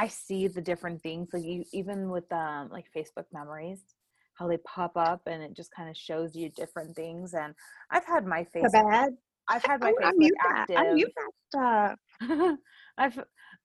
[0.00, 1.28] I see the different things.
[1.34, 3.82] Like you, even with um, like Facebook memories,
[4.32, 7.34] how they pop up and it just kind of shows you different things.
[7.34, 7.54] And
[7.90, 8.72] I've had my Facebook.
[8.72, 9.10] bad.
[9.50, 10.76] I've had my I Facebook active.
[10.78, 12.58] I mute that stuff.
[12.98, 13.18] I've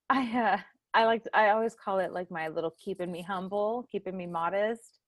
[0.10, 0.58] I uh
[0.94, 5.00] I like I always call it like my little keeping me humble, keeping me modest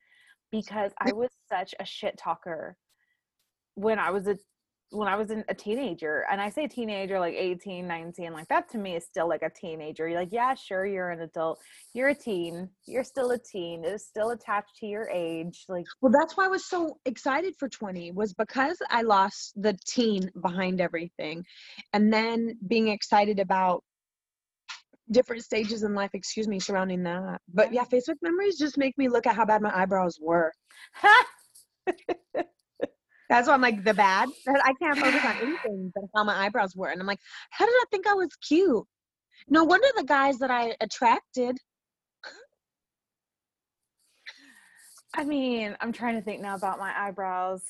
[0.50, 2.78] because I was such a shit talker
[3.76, 4.38] when I was a
[4.92, 8.70] when I was in, a teenager and I say teenager like 18, 19 like that
[8.72, 10.08] to me is still like a teenager.
[10.08, 11.60] You're like, yeah, sure you're an adult.
[11.94, 12.70] You're a teen.
[12.86, 13.84] You're still a teen.
[13.84, 15.66] It is still attached to your age.
[15.68, 19.78] Like Well, that's why I was so excited for 20 was because I lost the
[19.88, 21.44] teen behind everything.
[21.94, 23.84] And then being excited about
[25.12, 27.40] different stages in life, excuse me, surrounding that.
[27.54, 28.00] But yeah, Yeah.
[28.00, 30.52] Facebook memories just make me look at how bad my eyebrows were.
[33.30, 34.30] That's why I'm like the bad.
[34.48, 36.90] I can't focus on anything but how my eyebrows were.
[36.90, 37.20] And I'm like,
[37.52, 38.86] how did I think I was cute?
[39.48, 41.58] No wonder the guys that I attracted.
[45.14, 47.64] I mean, I'm trying to think now about my eyebrows.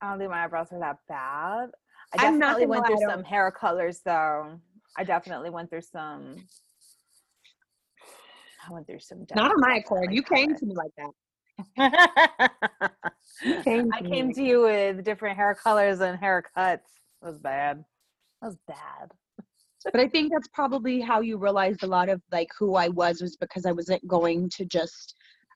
[0.00, 1.70] I don't think my eyebrows are that bad.
[2.12, 4.60] I definitely went through some hair colors though.
[4.96, 6.36] I definitely went through some.
[8.68, 9.26] I went through some.
[9.34, 10.12] Not on my accord.
[10.12, 11.10] You came to me like that.
[11.78, 12.50] I
[14.02, 16.44] came to you with different hair colors and haircuts.
[16.56, 16.82] That
[17.22, 17.84] was bad.
[18.40, 19.12] That was bad.
[19.84, 23.20] but I think that's probably how you realized a lot of like who I was
[23.20, 25.14] was because I wasn't going to just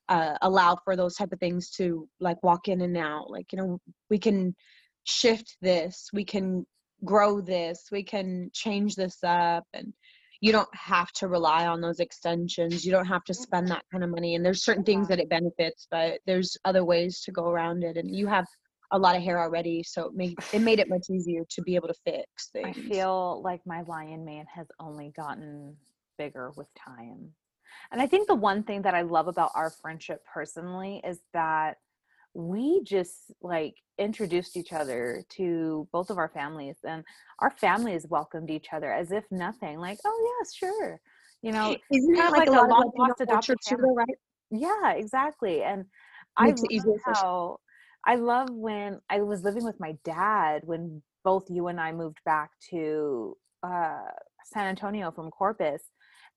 [0.09, 3.29] uh, allow for those type of things to like walk in and out.
[3.29, 4.55] Like you know, we can
[5.03, 6.65] shift this, we can
[7.03, 9.93] grow this, we can change this up, and
[10.41, 12.83] you don't have to rely on those extensions.
[12.83, 13.75] You don't have to spend mm-hmm.
[13.75, 14.35] that kind of money.
[14.35, 17.95] And there's certain things that it benefits, but there's other ways to go around it.
[17.95, 18.47] And you have
[18.91, 21.75] a lot of hair already, so it made it made it much easier to be
[21.75, 25.77] able to fix things I feel like my lion man has only gotten
[26.17, 27.29] bigger with time.
[27.91, 31.77] And I think the one thing that I love about our friendship personally is that
[32.33, 37.03] we just like introduced each other to both of our families and
[37.39, 40.99] our families welcomed each other as if nothing like oh yeah sure
[41.41, 43.93] you know Isn't of like, like a a lot long of lost adopted family.
[43.95, 44.17] right?
[44.49, 45.85] yeah exactly and
[46.37, 47.57] i love how
[48.07, 52.19] i love when i was living with my dad when both you and i moved
[52.25, 53.99] back to uh
[54.45, 55.83] san antonio from corpus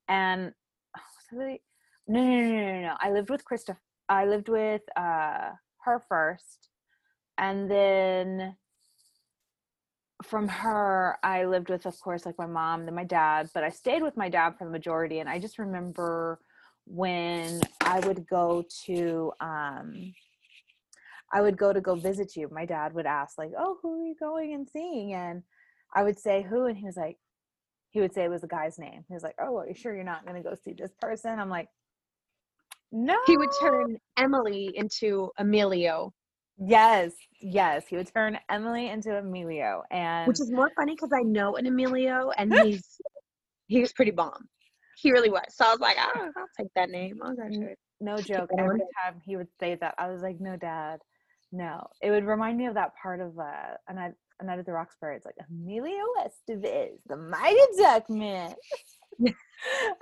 [0.09, 0.53] and
[0.97, 1.01] oh,
[1.33, 1.57] no
[2.09, 3.77] no no no no no i lived with krista
[4.09, 5.51] i lived with uh
[5.85, 6.69] her first
[7.39, 8.57] and then
[10.23, 13.69] from her i lived with of course like my mom then my dad but i
[13.69, 15.19] stayed with my dad for the majority.
[15.19, 16.41] And i just remember
[16.87, 20.13] when i would go to um
[21.33, 24.07] i would go to go visit you my dad would ask like oh who are
[24.07, 25.13] you going and seeing?
[25.13, 25.43] And
[25.95, 26.67] i would say who?
[26.67, 27.19] And he was like
[27.91, 29.05] he would say it was a guy's name.
[29.09, 31.39] He was like oh are you sure you're not going to go see this person?
[31.39, 31.69] I'm like
[32.93, 36.13] no He would turn Emily into Emilio,
[36.59, 41.23] yes yes he would turn emily into emilio and which is more funny because I
[41.23, 43.01] know an Emilio and he's
[43.67, 44.49] he was pretty bomb.
[44.97, 45.43] He really was.
[45.49, 47.19] So I was like, oh, I'll take that name.
[47.23, 47.35] I'll
[48.01, 50.99] no joke every time he would say that i was like no dad
[51.53, 54.67] no it would remind me of that part of uh a night, a night at
[54.67, 58.55] the roxbury it's like emilio estevez the mighty duckman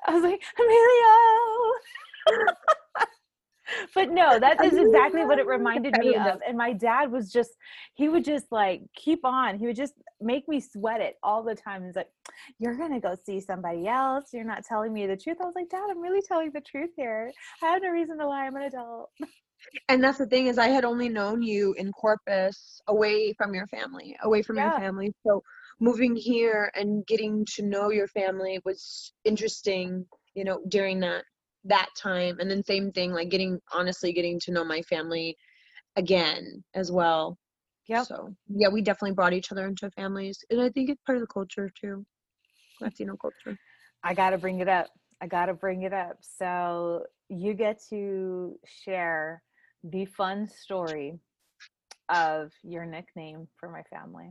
[0.07, 2.43] i was like emilio
[3.95, 7.51] but no that is exactly what it reminded me of and my dad was just
[7.95, 11.55] he would just like keep on he would just make me sweat it all the
[11.55, 12.09] time he's like
[12.59, 15.37] you're gonna go see somebody else you're not telling me the truth.
[15.41, 17.33] I was like dad i'm really telling the truth here.
[17.63, 19.11] I have no reason to lie i'm an adult.
[19.89, 23.67] And that's the thing is I had only known you in Corpus away from your
[23.69, 25.15] family, away from your family.
[25.25, 25.43] So
[25.81, 31.25] moving here and getting to know your family was interesting, you know, during that
[31.65, 35.37] that time and then same thing like getting honestly getting to know my family
[35.97, 37.39] again as well
[37.89, 41.17] yeah so yeah we definitely brought each other into families and i think it's part
[41.17, 42.05] of the culture too
[42.81, 43.57] latino culture
[44.03, 44.89] I got to bring it up.
[45.21, 46.17] I got to bring it up.
[46.21, 49.43] So you get to share
[49.85, 51.19] the fun story
[52.09, 54.31] of your nickname for my family.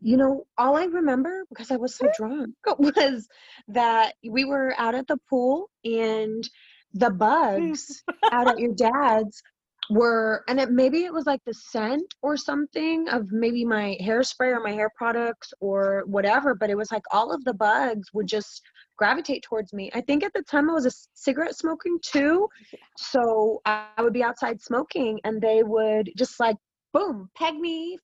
[0.00, 3.28] You know all i remember because i was so drunk was
[3.68, 6.48] that we were out at the pool and
[6.94, 9.42] the bugs out at your dad's
[9.90, 14.52] were and it maybe it was like the scent or something of maybe my hairspray
[14.52, 18.26] or my hair products or whatever but it was like all of the bugs would
[18.26, 18.62] just
[18.96, 19.90] gravitate towards me.
[19.94, 22.48] I think at the time i was a cigarette smoking too
[22.96, 26.56] so i would be outside smoking and they would just like
[26.92, 27.98] boom peg me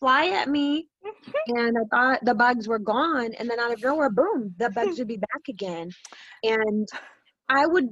[0.00, 1.56] fly at me mm-hmm.
[1.56, 4.98] and i thought the bugs were gone and then out of nowhere boom the bugs
[4.98, 5.90] would be back again.
[6.42, 6.88] And
[7.48, 7.88] i would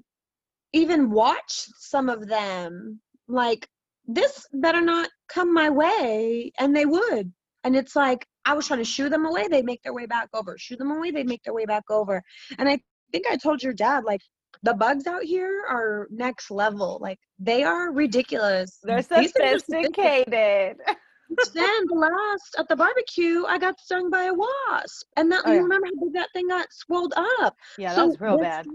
[0.73, 3.69] even watch some of them like
[4.07, 7.33] this better not come my way and they would.
[7.65, 10.29] And it's like i was trying to shoo them away they'd make their way back
[10.35, 12.23] over shoo them away they'd make their way back over.
[12.59, 12.79] And i
[13.13, 14.21] think i told your dad like
[14.63, 18.79] the bugs out here are next level like they are ridiculous.
[18.83, 20.77] They're These things are sophisticated.
[21.55, 25.53] then the last at the barbecue i got stung by a wasp and that Oh,
[25.53, 25.63] you yeah.
[25.63, 28.67] remember how big that thing got swelled up Yeah, So that's real bad.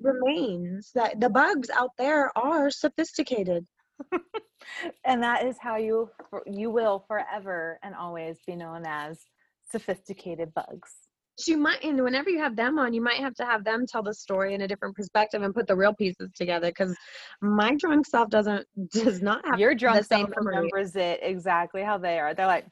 [0.00, 3.66] remains that the bugs out there are sophisticated
[5.04, 6.10] And that is how you
[6.46, 9.18] you will forever and always be known as
[9.70, 11.07] sophisticated bugs.
[11.38, 13.86] So you might, and whenever you have them on, you might have to have them
[13.86, 16.66] tell the story in a different perspective and put the real pieces together.
[16.68, 16.96] Because
[17.40, 22.18] my drunk self doesn't does not have Your drunk self remembers it exactly how they
[22.18, 22.34] are.
[22.34, 22.66] They're like,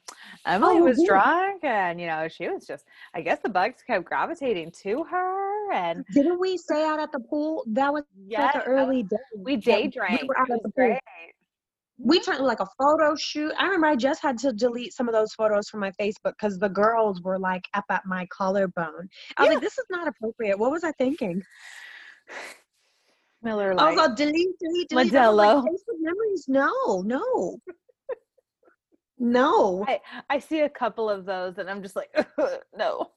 [0.45, 1.07] Emily Oh, was yeah.
[1.07, 2.85] drunk, and you know she was just.
[3.13, 7.19] I guess the bugs kept gravitating to her, and Didn't we stay out at the
[7.19, 7.63] pool?
[7.67, 9.17] That was yeah, like an early day.
[9.37, 10.23] we day drank.
[10.23, 10.73] We were out at the pool.
[10.75, 10.99] great.
[11.99, 13.51] We turned like a photo shoot.
[13.57, 16.59] I remember I just had to delete some of those photos from my Facebook because
[16.59, 19.09] the girls were like up at my collarbone.
[19.37, 19.53] I was Yeah.
[19.53, 20.59] like, this is not appropriate.
[20.59, 21.41] What was I thinking?
[23.41, 25.11] Miller I was all delete, delete, delete.
[25.11, 25.35] Modelo.
[25.35, 26.45] like, Facebook memories.
[26.47, 27.57] No, no.
[29.19, 29.83] No.
[29.87, 32.09] I, I see a couple of those and I'm just like,
[32.77, 33.07] no,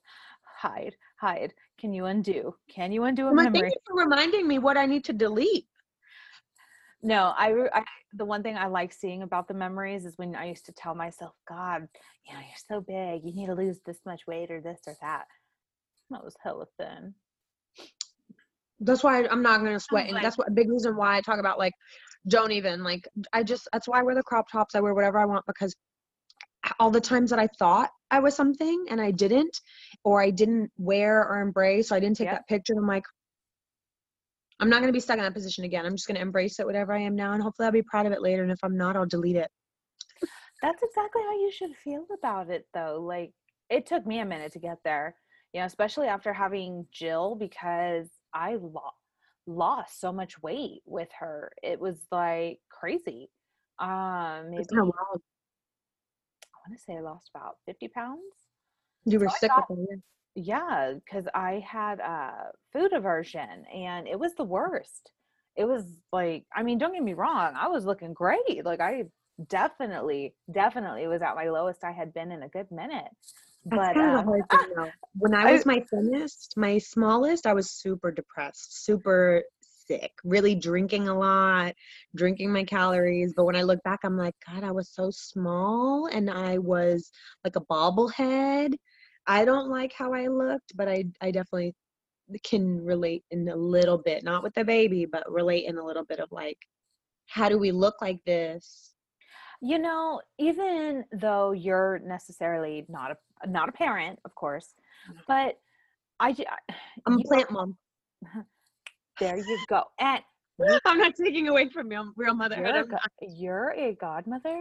[0.43, 1.53] hide, hide.
[1.77, 2.55] Can you undo?
[2.69, 5.13] Can you undo a I'm like, thank you for reminding me what I need to
[5.13, 5.65] delete.
[7.03, 7.83] No, I, I,
[8.13, 10.93] the one thing I like seeing about the memories is when I used to tell
[10.93, 11.87] myself, God,
[12.27, 14.95] you know, you're so big, you need to lose this much weight or this or
[15.01, 15.25] that.
[16.11, 17.15] That was hella thin.
[18.81, 21.21] That's why I'm not gonna sweat, and like- that's what a big reason why I
[21.21, 21.73] talk about like,
[22.27, 23.07] don't even like.
[23.33, 24.75] I just that's why I wear the crop tops.
[24.75, 25.75] I wear whatever I want because
[26.79, 29.59] all the times that I thought I was something and I didn't,
[30.03, 32.35] or I didn't wear or embrace, or I didn't take Yep.
[32.35, 32.73] that picture.
[32.77, 33.03] I'm like,
[34.61, 35.87] I'm not gonna be stuck in that position again.
[35.87, 38.11] I'm just gonna embrace it, whatever I am now, and hopefully I'll be proud of
[38.11, 38.43] it later.
[38.43, 39.49] And if I'm not, I'll delete it.
[40.61, 43.01] That's exactly how you should feel about it, though.
[43.03, 43.33] Like,
[43.71, 45.15] it took me a minute to get there,
[45.51, 48.93] you know, especially after having Jill because I lo-
[49.47, 51.51] lost so much weight with her.
[51.63, 53.31] It was like crazy.
[53.79, 55.21] Um, maybe It's kind wild.
[56.53, 58.21] I want to say I lost about 50 pounds.
[59.05, 59.99] You were So sick with it.
[60.35, 60.93] Yeah.
[60.93, 65.11] Because I had a food aversion and it was the worst.
[65.55, 68.63] It was like, I mean, don't get me wrong, I was looking great.
[68.65, 69.05] Like, I
[69.49, 73.09] definitely, definitely was at my lowest I had been in a good minute.
[73.65, 74.91] But kind of a um, hard thing though.
[75.17, 80.55] When I I- was my thinnest, my smallest, I was super depressed, super sick, really
[80.55, 81.75] drinking a lot,
[82.15, 83.33] drinking my calories.
[83.35, 87.11] But when I look back, I'm like, God, I was so small and I was
[87.43, 88.75] like a bobblehead.
[89.27, 91.73] I don't like how I looked, but I I definitely
[92.43, 96.05] can relate in a little bit, not with the baby, but relate in a little
[96.05, 96.57] bit of like,
[97.27, 98.91] how do we look like this?
[99.61, 104.73] you know, even though you're necessarily not a not a parent, of course,
[105.09, 105.19] mm-hmm.
[105.27, 105.55] but
[106.19, 106.35] I
[107.05, 107.77] I'm a plant mom.
[108.25, 108.41] Uh-huh.
[109.19, 109.83] there you go.
[109.99, 110.21] And
[110.85, 112.67] I'm not taking away from your real motherhood.
[112.67, 114.59] you're a, go- you're a godmother.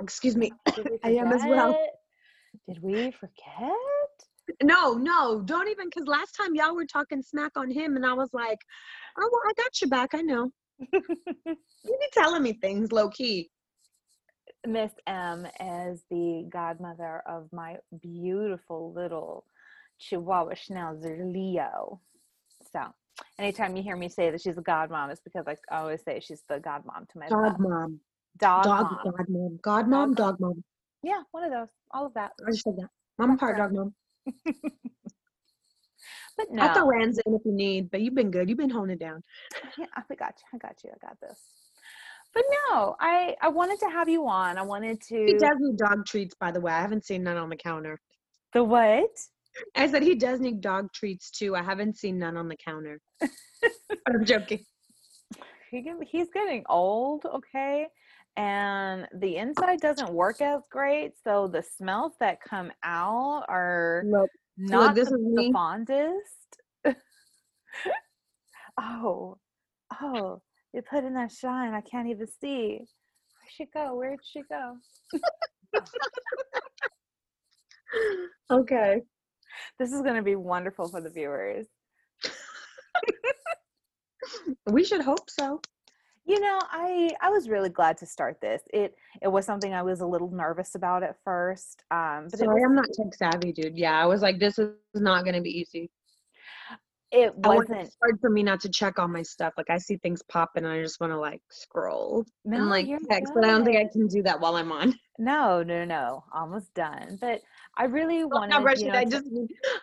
[0.00, 0.52] Excuse me.
[1.04, 1.76] I am as well.
[2.68, 3.72] Did we forget?
[4.62, 5.88] No, no, don't even.
[5.88, 8.58] Because last time y'all were talking smack on him, and I was like,
[9.18, 10.14] "Oh, well, I got you back.
[10.14, 10.50] I know."
[11.86, 13.50] You be telling me things low key.
[14.66, 19.44] Miss M is the godmother of my beautiful little
[19.98, 22.00] Chihuahua Schnauzer Leo.
[22.72, 22.80] So,
[23.38, 26.42] anytime you hear me say that she's a godmom, it's because I always say she's
[26.48, 28.00] the godmom to my Dog mom,
[28.38, 28.98] dog, dog, mom.
[29.04, 30.64] god mom, god mom, dog mom.
[31.04, 31.68] Yeah, one of those.
[31.92, 32.32] All of that.
[32.46, 32.88] I just said that.
[33.18, 33.94] I'm That's part dog mom.
[36.36, 38.48] But no, I'll throw Rans in if you need, but you've been good.
[38.48, 39.22] You've been honing down.
[39.78, 40.46] yeah, I got you.
[40.52, 40.90] I got you.
[40.92, 41.38] I got this.
[42.34, 44.58] But no, I I wanted to have you on.
[44.58, 45.26] I wanted to.
[45.26, 46.72] He does need dog treats, by the way.
[46.72, 48.00] I haven't seen none on the counter.
[48.52, 49.10] The what?
[49.76, 51.54] I said he does need dog treats too.
[51.54, 53.00] I haven't seen none on the counter.
[53.22, 54.64] I'm joking.
[55.70, 57.86] He he's getting old, okay,
[58.36, 64.30] and the inside doesn't work as great, so the smells that come out are Look,
[64.56, 66.58] not this the, is the fondest.
[68.80, 69.38] oh,
[70.00, 71.74] oh, you put in that shine.
[71.74, 72.78] I can't even see.
[72.78, 73.94] Where'd she go?
[73.94, 74.76] Where'd she go?
[78.50, 79.02] okay.
[79.78, 81.66] This is going to be wonderful for the viewers.
[84.66, 85.60] We should hope so.
[86.26, 88.62] You know, I I was really glad to start this.
[88.72, 91.84] It it was something I was a little nervous about at first.
[91.90, 93.76] Um, but Sorry, was, I'm not tech savvy, dude.
[93.76, 95.90] Yeah, I was like, this is not gonna be easy.
[97.12, 97.82] it wasn't.
[97.82, 99.52] It's hard for me not to check all my stuff.
[99.58, 102.88] Like I see things popping, and I just want to like scroll No, and like
[103.10, 104.94] text, but I don't think I can do that while I'm on.
[105.18, 107.18] No, no, no, almost done.
[107.20, 107.42] But
[107.76, 108.50] I really Oh, wanted.
[108.50, 109.24] no, you Rashid, know, I to- just,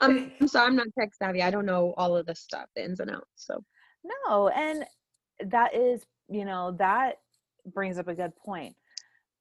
[0.02, 1.42] I'm, I'm sorry, I'm not tech savvy.
[1.44, 3.28] I don't know all of the stuff, the ins and outs.
[3.36, 3.64] So
[4.04, 4.84] No, and
[5.46, 7.18] that is, you know, that
[7.66, 8.76] brings up a good point.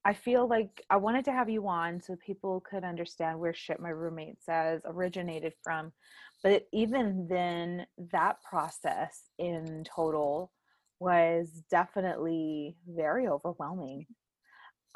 [0.05, 3.81] I feel like I wanted to have you on so people could understand where shit
[3.81, 5.93] my roommate says originated from.
[6.43, 10.53] But even then, that process in total
[10.99, 14.07] was definitely very overwhelming.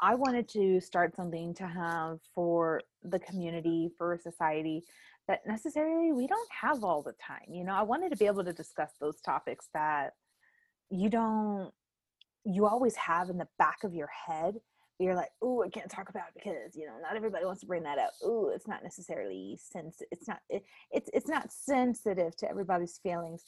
[0.01, 4.83] I wanted to start something to have for the community, for society
[5.27, 7.47] that necessarily we don't have all the time.
[7.47, 10.13] You know, I wanted to be able to discuss those topics that
[10.89, 11.71] you don't,
[12.45, 14.55] you always have in the back of your head.
[14.99, 17.67] You're like, oh, I can't talk about it because you know not everybody wants to
[17.67, 18.11] bring that up.
[18.23, 19.97] Oh, it's not necessarily sense.
[20.11, 20.39] It's not.
[20.49, 23.43] It, it's it's not sensitive to everybody's feelings.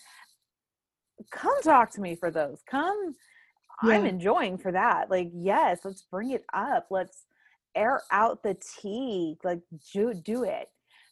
[1.32, 2.62] Come talk to me for those.
[2.70, 3.16] Come
[3.82, 5.10] I'm enjoying for that.
[5.10, 6.88] Like, yes, let's bring it up.
[6.90, 7.26] Let's
[7.76, 9.38] air out the tea.
[9.44, 9.62] Like,
[9.94, 10.68] do do it.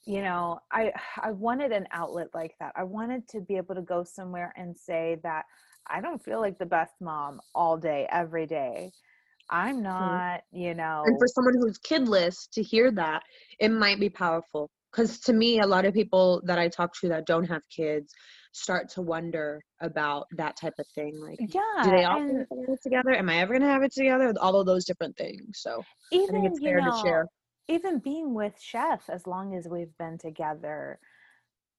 [0.06, 0.92] You know, I
[1.22, 2.74] I wanted an outlet like that.
[2.76, 5.46] I wanted to be able to go somewhere and say that
[5.88, 8.92] I don't feel like the best mom all day, every day.
[9.50, 9.84] I'm mm-hmm.
[9.84, 11.04] not, you know.
[11.06, 13.22] and for someone who's kidless to hear that
[13.60, 17.10] it might be powerful because to me a lot of people that i talk to
[17.10, 18.14] that don't have kids
[18.54, 22.48] start to wonder about that type of thing like yeah, do they all and have
[22.70, 25.60] it together am i ever going to have it together all of those different things
[25.60, 25.82] so
[26.14, 27.28] i even think it's you fair know, to share
[27.68, 31.00] even being with chef as long as we've been together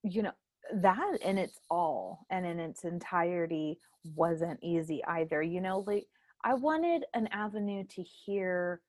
[0.03, 0.33] you know
[0.75, 3.79] that in its all and in its entirety
[4.15, 6.07] wasn't easy either you know like
[6.45, 8.81] i wanted an avenue to hear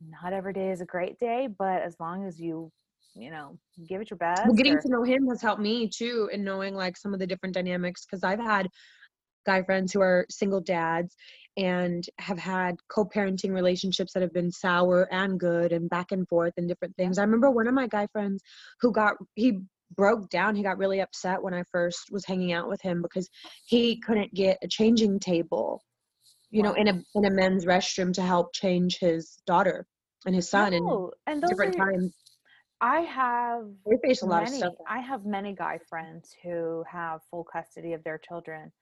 [0.00, 2.70] not every day is a great day but as long as you
[3.14, 3.58] you know
[3.88, 6.42] give it your best well getting or- to know him has helped me too in
[6.42, 8.68] knowing like some of the different dynamics because i've had
[9.46, 11.16] guy friends who are single dads
[11.56, 16.52] and have had co-parenting relationships that have been sour and good and back and forth
[16.56, 17.18] and different things.
[17.18, 18.42] I remember one of my guy friends
[18.80, 19.60] who got he
[19.94, 20.56] broke down.
[20.56, 23.28] He got really upset when I first was hanging out with him because
[23.66, 25.82] he couldn't get a changing table,
[26.50, 29.86] you know, in a in a men's restroom to help change his daughter
[30.26, 32.14] and his son and No, and those different are, times.
[32.80, 34.74] i have We face a lot many, of stuff.
[34.88, 38.72] I have many guy friends who have full custody of their children.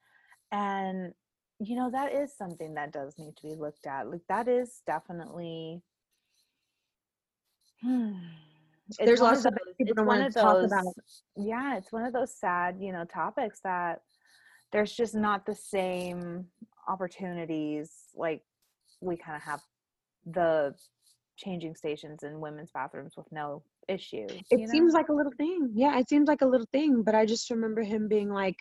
[0.51, 1.13] And,
[1.59, 4.09] you know, that is something that does need to be looked at.
[4.09, 5.81] Like, that is definitely.
[7.81, 8.13] Hmm,
[8.99, 10.85] There's lots of those- people don't one wanna of talk those- about.
[11.35, 14.01] Yeah, it's one of those sad, you know, topics that
[14.71, 16.47] there's just not the same
[16.87, 18.41] opportunities like
[19.01, 19.61] we kind of have
[20.25, 20.73] the
[21.35, 24.31] changing stations in women's bathrooms with no issues.
[24.49, 24.65] It know?
[24.67, 25.71] seems like a little thing.
[25.73, 28.55] Yeah, it seems like a little thing, but I just remember him being like,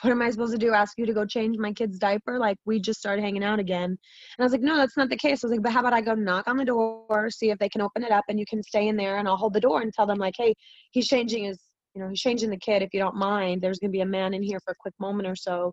[0.00, 0.72] What am I supposed to do?
[0.72, 2.38] Ask you to go change my kid's diaper?
[2.38, 3.84] Like, we just started hanging out again.
[3.84, 3.98] And
[4.38, 5.44] I was like, No, that's not the case.
[5.44, 7.68] I was like, But how about I go knock on the door, see if they
[7.68, 9.82] can open it up, and you can stay in there, and I'll hold the door
[9.82, 10.54] and tell them, like, Hey,
[10.90, 11.60] he's changing his,
[11.94, 12.82] you know, he's changing the kid.
[12.82, 14.94] If you don't mind, there's going to be a man in here for a quick
[14.98, 15.72] moment or so.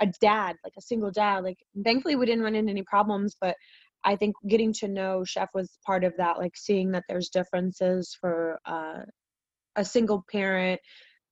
[0.00, 1.44] A dad, like a single dad.
[1.44, 3.54] Like, thankfully, we didn't run into any problems, but
[4.04, 8.16] I think getting to know Chef was part of that, like seeing that there's differences
[8.20, 9.00] for uh,
[9.76, 10.80] a single parent,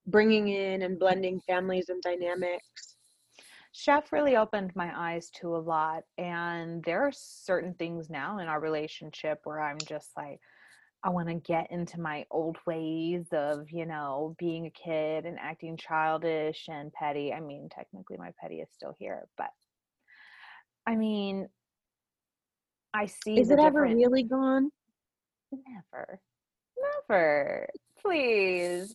[0.06, 2.96] bringing in and blending families and dynamics.
[3.72, 6.02] Chef really opened my eyes to a lot.
[6.18, 10.40] And there are certain things now in our relationship where I'm just like,
[11.04, 15.36] I want to get into my old ways of, you know, being a kid and
[15.40, 17.32] acting childish and petty.
[17.32, 19.50] I mean, technically, my petty is still here, but
[20.86, 21.48] I mean,
[22.94, 23.40] I see.
[23.40, 24.70] Is it ever really gone?
[25.50, 26.20] Never.
[27.08, 27.68] Never.
[28.00, 28.94] Please.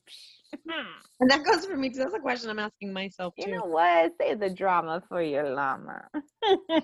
[1.20, 2.00] and that goes for me too.
[2.00, 3.50] That's a question I'm asking myself too.
[3.50, 4.14] You know what?
[4.20, 6.08] Save the drama for your llama.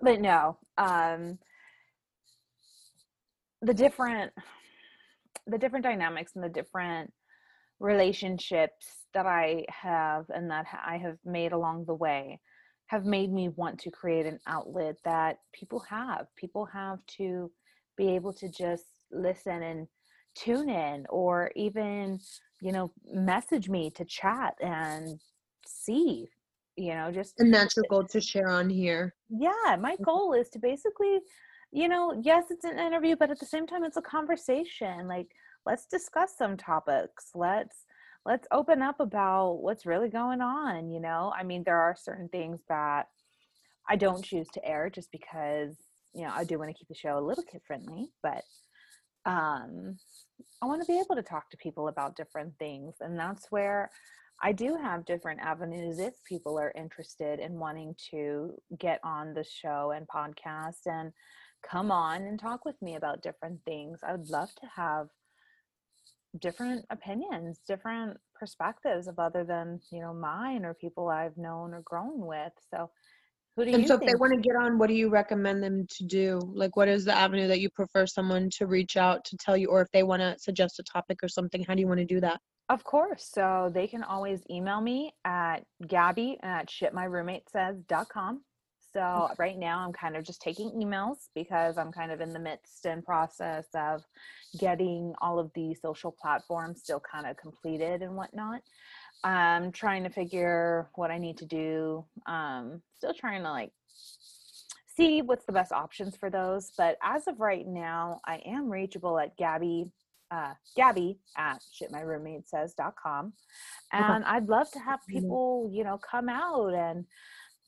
[0.00, 1.38] but no, um,
[3.62, 4.32] the different,
[5.46, 7.12] the different dynamics and the different
[7.80, 12.40] relationships that I have and that I have made along the way
[12.88, 16.26] have made me want to create an outlet that people have.
[16.36, 17.50] People have to
[17.96, 19.86] be able to just listen and
[20.34, 22.18] tune in or even,
[22.60, 25.20] you know, message me to chat and
[25.66, 26.28] see,
[26.76, 29.14] you know, just and that's your goal to share on here.
[29.28, 31.18] Yeah, my goal is to basically,
[31.70, 35.06] you know, yes, it's an interview, but at the same time it's a conversation.
[35.06, 35.28] Like
[35.66, 37.30] let's discuss some topics.
[37.34, 37.84] Let's
[38.24, 41.32] let's open up about what's really going on, you know?
[41.36, 43.06] I mean, there are certain things that
[43.88, 45.76] I don't choose to air just because,
[46.14, 48.42] you know, I do want to keep the show a little kid friendly, but
[49.26, 49.96] um
[50.62, 53.90] I want to be able to talk to people about different things and that's where
[54.42, 59.44] I do have different avenues if people are interested in wanting to get on the
[59.44, 61.12] show and podcast and
[61.68, 63.98] come on and talk with me about different things.
[64.06, 65.08] I would love to have
[66.40, 71.82] different opinions, different perspectives of other than, you know, mine or people I've known or
[71.82, 72.52] grown with.
[72.72, 72.90] So
[73.56, 75.62] who do And you so if they want to get on, what do you recommend
[75.62, 76.40] them to do?
[76.54, 79.68] Like what is the avenue that you prefer someone to reach out to tell you
[79.68, 82.06] or if they want to suggest a topic or something, how do you want to
[82.06, 82.40] do that?
[82.68, 83.30] Of course.
[83.32, 88.42] So they can always email me at gabby at shitmyroommatesays.com.
[88.92, 92.38] So right now I'm kind of just taking emails because I'm kind of in the
[92.38, 94.02] midst and process of
[94.58, 98.62] getting all of the social platforms still kind of completed and whatnot.
[99.24, 102.04] I'm trying to figure what I need to do.
[102.26, 103.72] Um, still trying to like
[104.96, 106.72] see what's the best options for those.
[106.76, 109.90] But as of right now, I am reachable at Gabby
[110.30, 113.32] uh, Gabby at shitmyroommatesays.com.
[113.92, 115.06] And I'd love to have Mhm.
[115.08, 117.06] people, you know, come out and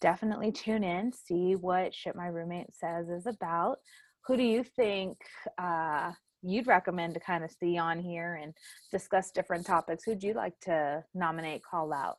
[0.00, 3.78] definitely tune in, see what Shit My Roommate Says is about.
[4.26, 5.18] Who do you think
[5.58, 8.52] uh, you'd recommend to kind of see on here and
[8.90, 10.04] discuss different topics?
[10.04, 12.16] Who'd you like to nominate, call out?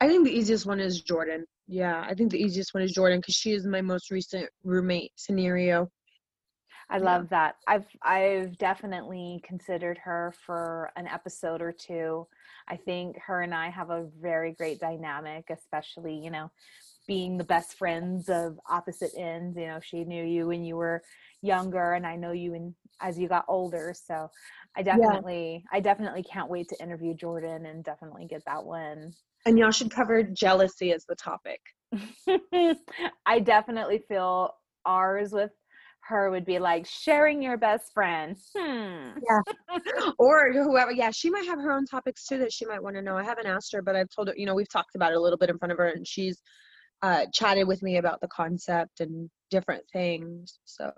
[0.00, 1.44] I think the easiest one is Jordan.
[1.66, 5.12] Yeah, I think the easiest one is Jordan because she is my most recent roommate
[5.16, 5.88] scenario.
[6.90, 7.04] I Yeah.
[7.04, 7.56] love that.
[7.66, 12.26] I've I've definitely considered her for an episode or two.
[12.68, 16.50] I think her and I have a very great dynamic, especially, you know,
[17.08, 19.56] being the best friends of opposite ends.
[19.56, 21.02] You know, she knew you when you were
[21.42, 23.92] younger and I know you in as you got older.
[23.96, 24.28] So
[24.76, 29.12] I definitely I definitely can't wait to interview Jordan and definitely get that one.
[29.46, 31.60] And y'all should cover jealousy as the topic.
[33.26, 34.52] I definitely feel
[34.84, 35.50] ours with
[36.02, 38.36] her would be like sharing your best friend.
[38.56, 39.10] Hmm.
[40.18, 43.02] or whoever yeah she might have her own topics too that she might want to
[43.02, 45.16] know i haven't asked her but i've told her you know we've talked about it
[45.16, 46.40] a little bit in front of her and she's
[47.02, 50.90] uh chatted with me about the concept and different things so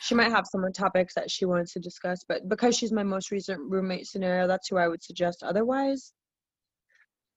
[0.00, 3.30] she might have some topics that she wants to discuss but because she's my most
[3.30, 6.12] recent roommate scenario that's who i would suggest otherwise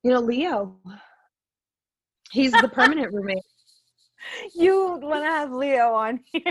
[0.03, 0.75] you know leo
[2.31, 3.43] he's the permanent roommate
[4.55, 6.41] You want to have Leo on here?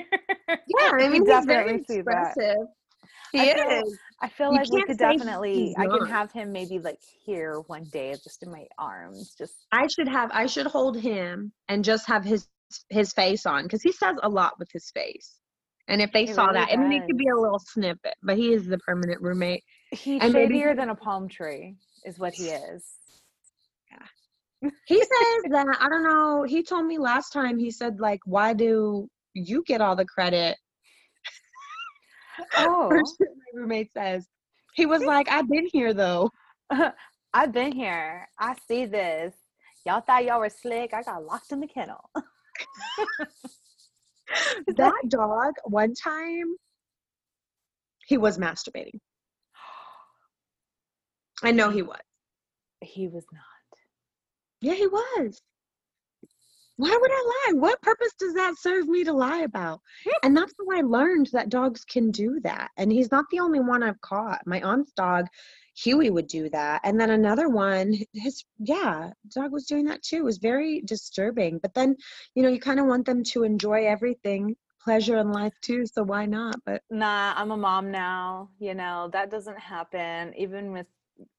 [0.49, 2.37] yeah i mean definitely see that.
[3.41, 5.75] He I feel- is I feel like we could definitely.
[5.79, 9.35] I can have him maybe like here one day, just in my arms.
[9.37, 12.49] Just I should have I should hold him and just have his
[12.89, 15.39] his face on because he says a lot with his face.
[15.89, 18.15] And if they He saw really that, I mean, it could be a little snippet,
[18.23, 19.63] but he is the permanent roommate.
[19.93, 22.85] he's And maybe- than a palm tree, is what he is.
[24.87, 26.43] He says that I don't know.
[26.43, 27.59] He told me last time.
[27.59, 30.57] He said like, "Why do you get all the credit?"
[32.59, 34.27] Oh, for shit my roommate says.
[34.75, 36.31] He was like, "I've been here though."
[37.35, 38.29] I've been here.
[38.39, 39.35] I see this.
[39.85, 40.93] Y'all thought y'all were slick.
[40.95, 42.11] I got locked in the kennel.
[44.67, 46.57] That dog one time,
[48.07, 48.99] he was masturbating.
[51.43, 52.01] I know he was.
[52.83, 53.43] he was not.
[54.61, 55.41] Yeah, he was.
[56.77, 57.59] Why would I lie?
[57.59, 59.81] What purpose does that serve me to lie about?
[60.23, 62.71] And that's how I learned that dogs can do that.
[62.77, 64.47] And he's not the only one I've caught.
[64.47, 65.27] My aunt's dog,
[65.75, 66.83] Huey, would do that.
[66.85, 70.17] And then another one, his, yeah, dog was doing that too.
[70.17, 71.59] It was very disturbing.
[71.59, 71.97] But then,
[72.35, 75.87] you know, you kind of want them to enjoy everything, pleasure in life too.
[75.87, 76.57] So why not?
[76.67, 78.51] But Nah, I'm a mom now.
[78.59, 80.35] You know, that doesn't happen.
[80.37, 80.87] Even with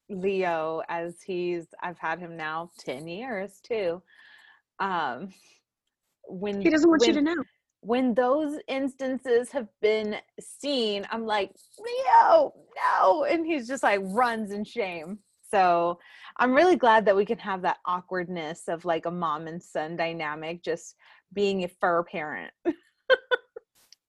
[0.09, 4.01] Leo, as he's, I've had him now 10 years too.
[4.79, 5.33] Um,
[6.27, 7.35] when he doesn't want you to know.
[7.81, 13.23] when those instances have been seen, I'm like, Leo, no.
[13.23, 15.19] And he's just like runs in shame.
[15.49, 15.99] So
[16.37, 19.95] I'm really glad that we can have that awkwardness of like a mom and son
[19.95, 20.95] dynamic, just
[21.33, 22.51] being a fur parent.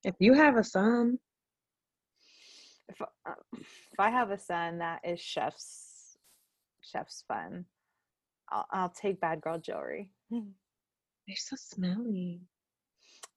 [0.05, 1.19] if you have a son,
[2.89, 6.17] if, uh, if I have a son that is chef's
[6.81, 7.67] chef's fun,
[8.51, 10.11] I'll, I'll take bad girl jewelry.
[10.33, 10.51] Mm.
[11.27, 12.41] They're so smelly.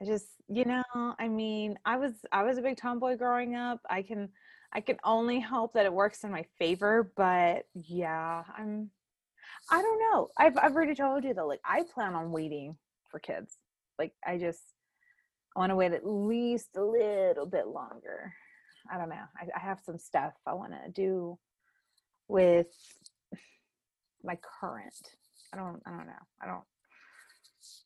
[0.01, 3.79] I just, you know, I mean, I was I was a big tomboy growing up.
[3.89, 4.29] I can
[4.73, 8.89] I can only hope that it works in my favor, but yeah, I'm
[9.69, 10.29] I don't know.
[10.37, 12.77] I've I've already told you though, like I plan on waiting
[13.09, 13.57] for kids.
[13.99, 14.63] Like I just
[15.55, 18.33] I want to wait at least a little bit longer.
[18.91, 19.25] I don't know.
[19.39, 21.37] I, I have some stuff I want to do
[22.27, 22.67] with
[24.23, 24.95] my current.
[25.53, 25.81] I don't.
[25.85, 26.23] I don't know.
[26.41, 26.63] I don't.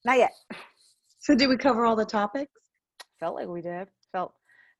[0.03, 0.31] Not yet.
[1.19, 2.51] So did we cover all the topics?
[3.19, 3.87] Felt like we did.
[4.11, 4.33] Felt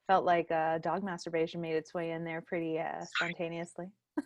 [0.08, 3.88] felt like uh, dog masturbation made its way in there pretty uh, spontaneously.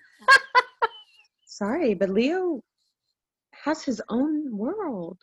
[1.45, 2.61] Sorry, but Leo
[3.51, 5.17] has his own world.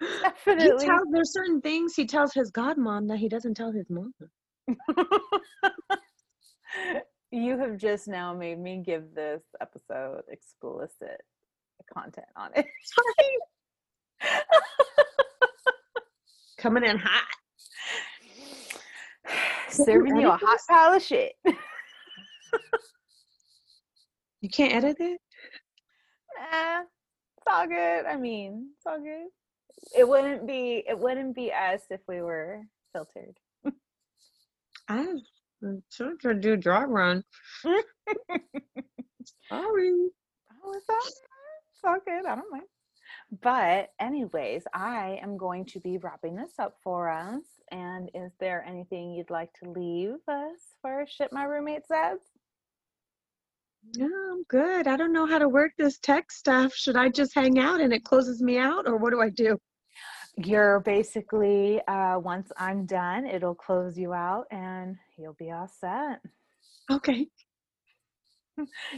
[0.22, 0.84] Definitely.
[0.84, 4.12] He tells, there's certain things he tells his godmom that he doesn't tell his mom.
[7.30, 11.22] you have just now made me give this episode explicit
[11.92, 12.66] content on it.
[16.58, 17.24] Coming in hot.
[19.70, 21.32] Serving you a hot pile of shit.
[24.40, 25.20] you can't edit it?
[26.36, 28.06] Nah, it's all good.
[28.06, 29.28] I mean, it's all good.
[29.96, 32.62] It wouldn't be it wouldn't be us if we were
[32.92, 33.38] filtered.
[34.88, 35.06] I
[35.90, 37.22] sure could do dry run.
[37.62, 37.82] Sorry.
[39.50, 42.26] Oh, it's all, it's all good.
[42.26, 42.64] I don't mind.
[43.42, 47.42] But, anyways, I am going to be wrapping this up for us.
[47.70, 52.18] And is there anything you'd like to leave us for shit my roommate says?
[53.96, 54.86] No, I'm good.
[54.86, 56.74] I don't know how to work this tech stuff.
[56.74, 59.58] Should I just hang out and it closes me out, or what do I do?
[60.36, 66.20] You're basically, uh, once I'm done, it'll close you out and you'll be all set.
[66.90, 67.26] Okay.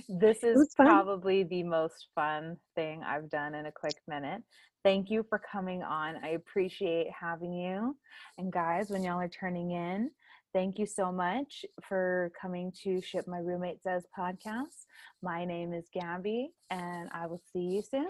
[0.09, 4.43] This is probably the most fun thing I've done in a quick minute.
[4.83, 6.17] Thank you for coming on.
[6.25, 7.97] I appreciate having you.
[8.39, 10.11] And guys, when y'all are turning in,
[10.55, 14.87] thank you so much for coming to Shit My Roommate Says podcast.
[15.23, 18.09] My name is Gabby, and I will see you soon.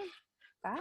[0.62, 0.78] Bye.